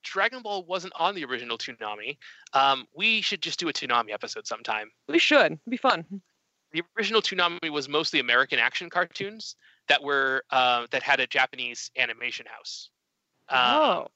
[0.07, 2.17] Dragon Ball wasn't on the original Toonami.
[2.53, 4.91] Um, we should just do a Toonami episode sometime.
[5.09, 5.53] We should.
[5.53, 6.05] It'd be fun.
[6.73, 9.57] The original Toonami was mostly American action cartoons
[9.89, 12.91] that were uh, that had a Japanese animation house.
[13.49, 14.07] Um, oh.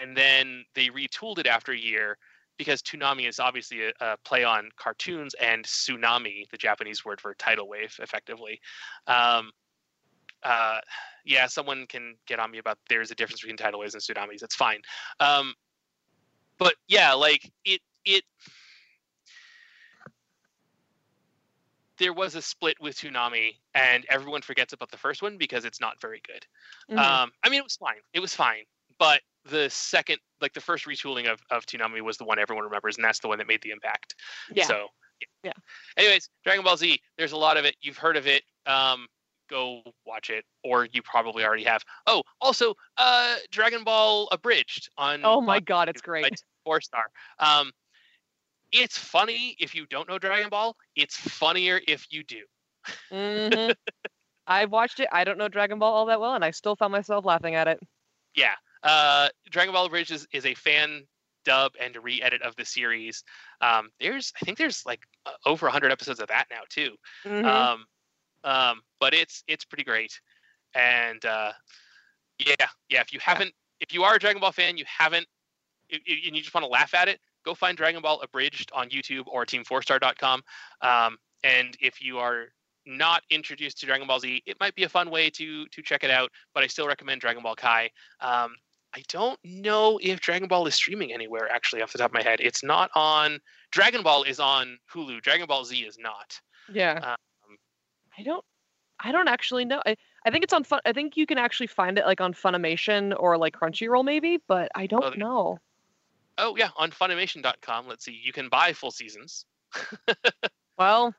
[0.00, 2.18] and then they retooled it after a year
[2.58, 7.34] because Toonami is obviously a, a play on cartoons and tsunami, the Japanese word for
[7.34, 8.60] tidal wave, effectively.
[9.06, 9.52] Um,
[10.42, 10.78] uh,
[11.24, 14.42] yeah, someone can get on me about there's a difference between tidal waves and tsunamis.
[14.42, 14.80] It's fine.
[15.20, 15.54] Um,
[16.58, 18.24] but yeah, like it, it.
[21.98, 25.80] There was a split with Toonami, and everyone forgets about the first one because it's
[25.80, 26.46] not very good.
[26.94, 26.98] Mhm.
[26.98, 28.00] Um, I mean, it was fine.
[28.12, 28.64] It was fine.
[28.98, 32.96] But the second, like the first retooling of, of Toonami was the one everyone remembers,
[32.96, 34.14] and that's the one that made the impact.
[34.52, 34.64] yeah.
[34.66, 34.88] So,
[35.42, 35.52] Yeah.
[35.96, 37.74] Anyways, Dragon Ball Z, there's a lot of it.
[37.80, 38.44] You've heard of it.
[38.66, 39.08] Um,
[39.48, 41.82] go watch it, or you probably already have.
[42.06, 45.20] Oh, also, uh, Dragon Ball Abridged on.
[45.24, 46.42] oh my on god, it's great.
[46.64, 47.04] Four star.
[47.38, 47.72] Um,
[48.72, 50.76] it's funny if you don't know Dragon Ball.
[50.94, 52.42] It's funnier if you do.
[53.10, 53.74] Mhm.
[54.46, 55.08] I watched it.
[55.12, 57.68] I don't know Dragon Ball all that well, and I still found myself laughing at
[57.68, 57.80] it.
[58.34, 58.54] Yeah.
[58.82, 61.06] Uh, Dragon Ball Abridged is, is a fan
[61.44, 63.24] dub and re-edit of the series.
[63.60, 66.96] Um, there's I think there's like uh, over 100 episodes of that now too.
[67.24, 67.44] Mhm.
[67.44, 67.86] Um,
[68.44, 70.20] um, but it's it's pretty great,
[70.74, 71.52] and uh,
[72.38, 72.54] yeah,
[72.88, 73.00] yeah.
[73.00, 75.26] If you haven't, if you are a Dragon Ball fan, you haven't,
[75.90, 79.24] and you just want to laugh at it, go find Dragon Ball abridged on YouTube
[79.26, 80.42] or Team4Star.com.
[80.82, 82.46] Um, and if you are
[82.86, 86.04] not introduced to Dragon Ball Z, it might be a fun way to to check
[86.04, 86.30] it out.
[86.54, 87.90] But I still recommend Dragon Ball Kai.
[88.20, 88.54] Um,
[88.94, 91.48] I don't know if Dragon Ball is streaming anywhere.
[91.50, 93.38] Actually, off the top of my head, it's not on.
[93.70, 95.20] Dragon Ball is on Hulu.
[95.22, 96.40] Dragon Ball Z is not.
[96.72, 96.98] yeah.
[97.02, 97.16] um,
[98.18, 98.44] I don't.
[99.00, 99.80] I don't actually know.
[99.86, 99.96] I,
[100.26, 100.80] I think it's on fun.
[100.84, 104.70] I think you can actually find it like on Funimation or like Crunchyroll maybe, but
[104.74, 105.58] I don't Oh, know.
[106.36, 107.86] Oh yeah, on Funimation.com.
[107.86, 108.18] Let's see.
[108.20, 109.44] You can buy full seasons.
[110.78, 111.12] Well,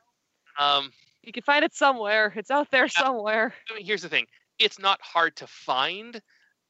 [0.57, 0.91] Um,
[1.21, 2.31] you can find it somewhere.
[2.37, 3.53] It's out there somewhere.
[3.69, 4.25] I mean, here's the thing.
[4.57, 6.21] It's not hard to find.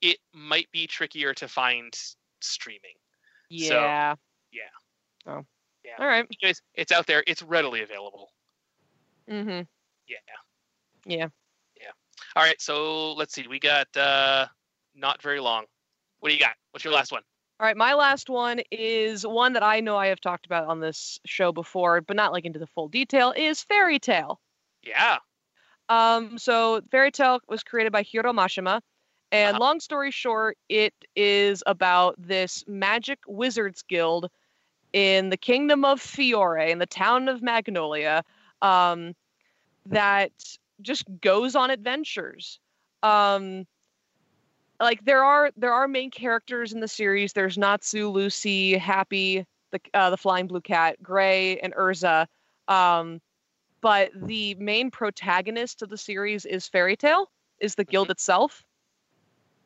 [0.02, 1.94] It might be trickier to find
[2.42, 2.96] streaming.
[3.50, 4.16] Yeah.
[4.52, 4.62] yeah.
[5.28, 5.46] Oh.
[5.86, 5.92] Yeah.
[6.00, 6.26] All right.
[6.42, 7.24] Anyways, it's out there.
[7.28, 8.32] It's readily available.
[9.30, 9.62] Mm-hmm.
[10.10, 10.18] Yeah.
[11.05, 11.28] Yeah.
[11.80, 11.91] Yeah.
[12.36, 12.60] All right.
[12.62, 13.47] So let's see.
[13.47, 14.47] We got uh,
[14.95, 15.66] not very long.
[16.20, 16.55] What do you got?
[16.72, 17.22] What's your last one?
[17.60, 20.80] All right, my last one is one that I know I have talked about on
[20.80, 24.39] this show before, but not like into the full detail, is Fairy Tail.
[24.82, 25.18] Yeah.
[25.89, 28.80] Um, so Fairy Tail was created by Hiro Mashima,
[29.34, 29.60] and Uh-huh.
[29.60, 34.30] long story short, it is about this magic wizards guild
[34.93, 38.24] in the kingdom of Fiore, in the town of Magnolia,
[38.62, 39.16] um,
[39.90, 40.32] that
[40.82, 42.60] just goes on adventures.
[43.04, 43.66] Um,
[44.80, 47.34] like there are there are main characters in the series.
[47.34, 52.28] There's Natsu, Lucy, Happy, the uh, the flying blue cat, Gray, and Erza.
[52.68, 53.20] Um,
[53.82, 57.30] but the main protagonist of the series is Fairy Tail,
[57.60, 58.66] is the guild itself.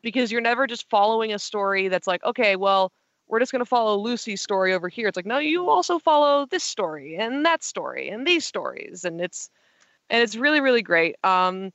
[0.02, 2.92] Because you're never just following a story that's like, okay, well,
[3.26, 5.08] we're just going to follow Lucy's story over here.
[5.08, 9.20] It's like, no, you also follow this story and that story and these stories, and
[9.20, 9.48] it's
[10.10, 11.16] and it's really really great.
[11.24, 11.72] Um,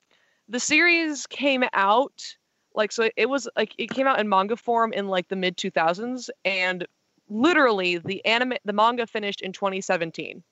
[0.48, 2.36] the series came out
[2.76, 5.58] like so it was like it came out in manga form in like the mid
[5.58, 6.86] 2000s, and
[7.30, 10.44] literally the anime the manga finished in 2017.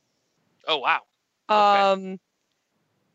[0.67, 1.01] Oh wow.
[1.49, 1.89] Okay.
[1.93, 2.19] Um,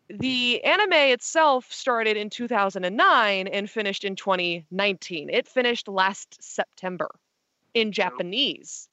[0.09, 5.31] the anime itself started in 2009 and finished in 2019.
[5.31, 7.11] It finished last September
[7.75, 8.89] in Japanese,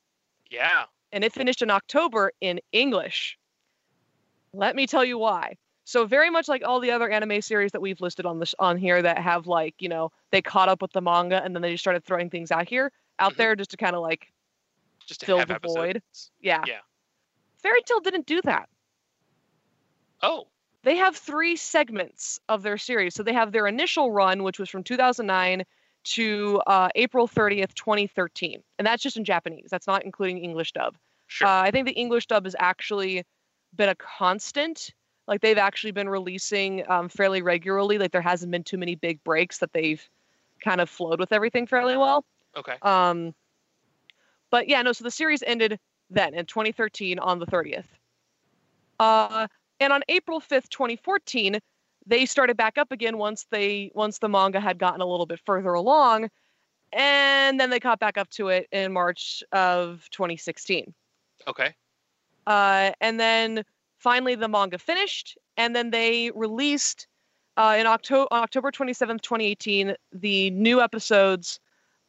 [0.50, 0.86] Yeah.
[1.12, 3.38] and it finished in October in English.
[4.54, 5.58] Let me tell you why.
[5.86, 8.78] So very much like all the other anime series that we've listed on this on
[8.78, 11.72] here that have like you know they caught up with the manga and then they
[11.72, 13.38] just started throwing things out here out Mhm.
[13.38, 14.32] there just to kind of like
[15.08, 16.02] Just to Fill the void.
[16.40, 16.64] yeah.
[16.68, 16.80] Yeah.
[17.64, 18.70] Fairy Tail didn't do that.
[20.22, 20.48] Oh.
[20.84, 23.14] they have three segments of their series.
[23.16, 25.64] So they have their initial run, which was from 2009
[26.06, 28.64] to uh, April 30th, 2013.
[28.78, 29.68] And that's just in Japanese.
[29.70, 30.96] That's not including English dub.
[31.28, 31.48] Sure.
[31.48, 33.26] Uh, I think the English dub is actually
[33.76, 34.92] been a constant.
[35.28, 37.98] Like they've actually been releasing um, fairly regularly.
[37.98, 40.04] Like there hasn't been too many big breaks that they've
[40.64, 42.26] kind of flowed with everything fairly well.
[42.58, 42.76] okay.
[42.82, 43.34] Um,
[44.50, 44.92] but yeah, no.
[44.92, 47.86] So the series ended then in 2013 on the 30th.
[49.00, 49.48] Uh,
[49.80, 51.60] and on April 5th, 2014,
[52.06, 55.40] they started back up again once they once the manga had gotten a little bit
[55.46, 56.30] further along,
[56.92, 60.94] and then they caught back up to it in March of 2016.
[61.48, 61.74] Okay.
[62.50, 63.64] Uh, and then
[64.00, 67.08] finally the manga finished, and then they released
[67.58, 71.60] uh, in October on October 27th, 2018, the new episodes,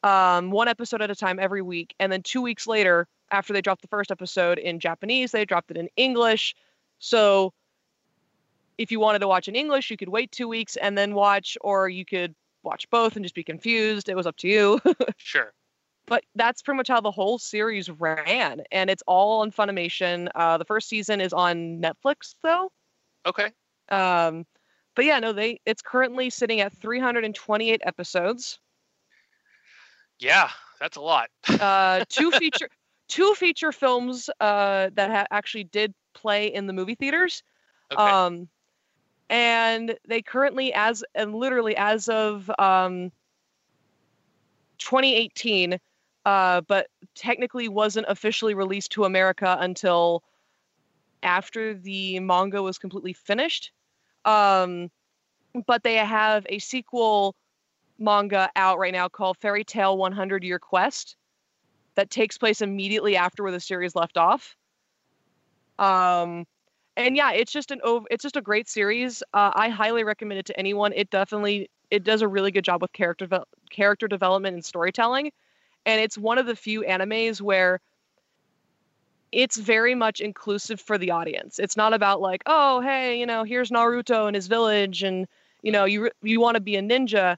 [0.02, 3.60] um, one episode at a time every week, and then two weeks later, after they
[3.60, 6.54] dropped the first episode in Japanese, they dropped it in English.
[6.98, 7.52] So
[8.78, 11.58] if you wanted to watch in English, you could wait two weeks and then watch,
[11.60, 14.08] or you could watch both and just be confused.
[14.08, 14.80] It was up to you.
[15.18, 15.52] Sure.
[16.10, 20.58] But that's pretty much how the whole series ran and it's all on funimation uh,
[20.58, 22.70] the first season is on netflix though
[23.24, 23.50] Okay.
[23.90, 24.44] um,
[24.94, 28.58] but yeah no they it's currently sitting at 328 episodes
[30.18, 31.30] Yeah, that's a lot.
[31.60, 32.68] uh, two feature
[33.08, 37.42] two feature films uh, that ha- actually did play in the movie theaters
[37.92, 38.10] Okay.
[38.10, 38.48] um,
[39.30, 43.10] and they currently as and literally as of um,
[44.78, 45.78] 2018
[46.26, 50.22] uh, but technically wasn't officially released to america until
[51.22, 53.72] after the manga was completely finished.
[54.24, 54.90] Um,
[55.66, 57.34] but they have a sequel
[57.98, 61.16] manga out right now called fairy tail 100 year quest
[61.96, 64.56] that takes place immediately after where the series left off.
[65.78, 66.46] Um,
[66.96, 69.22] and yeah it's just an over it's just a great series.
[69.34, 70.92] Uh, i highly recommend it to anyone.
[70.94, 73.26] It definitely it does a really good job with character
[73.70, 75.30] character development and storytelling
[75.86, 77.80] and it's one of the few animes where
[79.32, 81.58] it's very much inclusive for the audience.
[81.58, 85.26] It's not about like, oh, hey, you know, here's Naruto and his village, and
[85.62, 87.36] you know, you you want to be a ninja,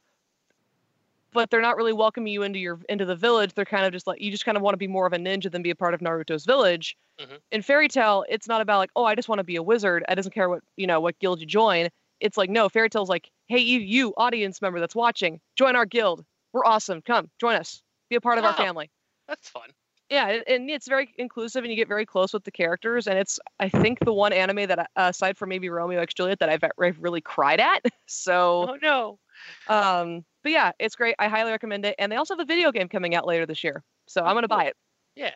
[1.32, 3.55] but they're not really welcoming you into your into the village.
[3.55, 5.18] They're kind of just like you just kind of want to be more of a
[5.18, 6.97] ninja than be a part of Naruto's village.
[7.20, 7.38] Mhm.
[7.51, 10.05] In Fairy Tail, it's not about like, oh, I just want to be a wizard.
[10.09, 11.88] I doesn't care what you know what guild you join.
[12.20, 15.86] It's like no, Fairy Tail's like, hey, you, you audience member that's watching, join our
[15.86, 16.24] guild.
[16.53, 17.03] We're awesome.
[17.03, 17.82] Come join us.
[18.12, 18.90] Be a part of our family
[19.26, 19.70] That's fun.
[20.10, 23.40] yeah and it's very inclusive and you get very close with the characters and it's
[23.58, 26.62] i think the one anime that I- aside from maybe romeo x juliet that i've,
[26.78, 29.18] I've really cried at so Oh no.
[29.66, 32.70] um but yeah it's great i highly recommend it and they also have a video
[32.70, 34.76] game coming out later this year so i'm gonna buy it
[35.16, 35.30] Yeah.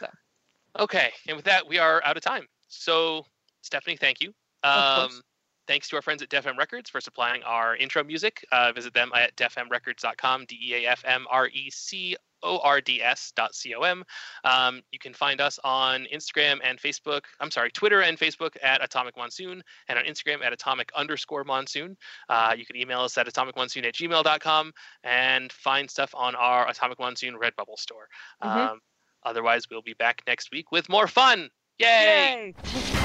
[0.00, 0.06] So.
[0.78, 2.46] Okay, and with that, we are out of time.
[2.68, 3.26] So,
[3.60, 4.32] Stephanie, thank you.
[4.64, 5.20] Um,
[5.66, 8.44] thanks to our friends at DeafM Records for supplying our intro music.
[8.52, 12.80] Uh, visit them at defmrecords.com, D E A F M R E C O R
[12.80, 14.04] D S dot C O M.
[14.44, 17.22] Um, you can find us on Instagram and Facebook.
[17.40, 21.96] I'm sorry, Twitter and Facebook at Atomic Monsoon, and on Instagram at atomic underscore monsoon.
[22.28, 24.72] Uh, you can email us at atomicmonsoon at gmail.com
[25.04, 28.08] and find stuff on our Atomic Monsoon Redbubble store.
[28.42, 28.48] Mhm.
[28.72, 28.80] Um,
[29.22, 31.50] otherwise, we'll be back next week with more fun.
[31.78, 32.54] Yay!
[32.64, 33.01] Yay!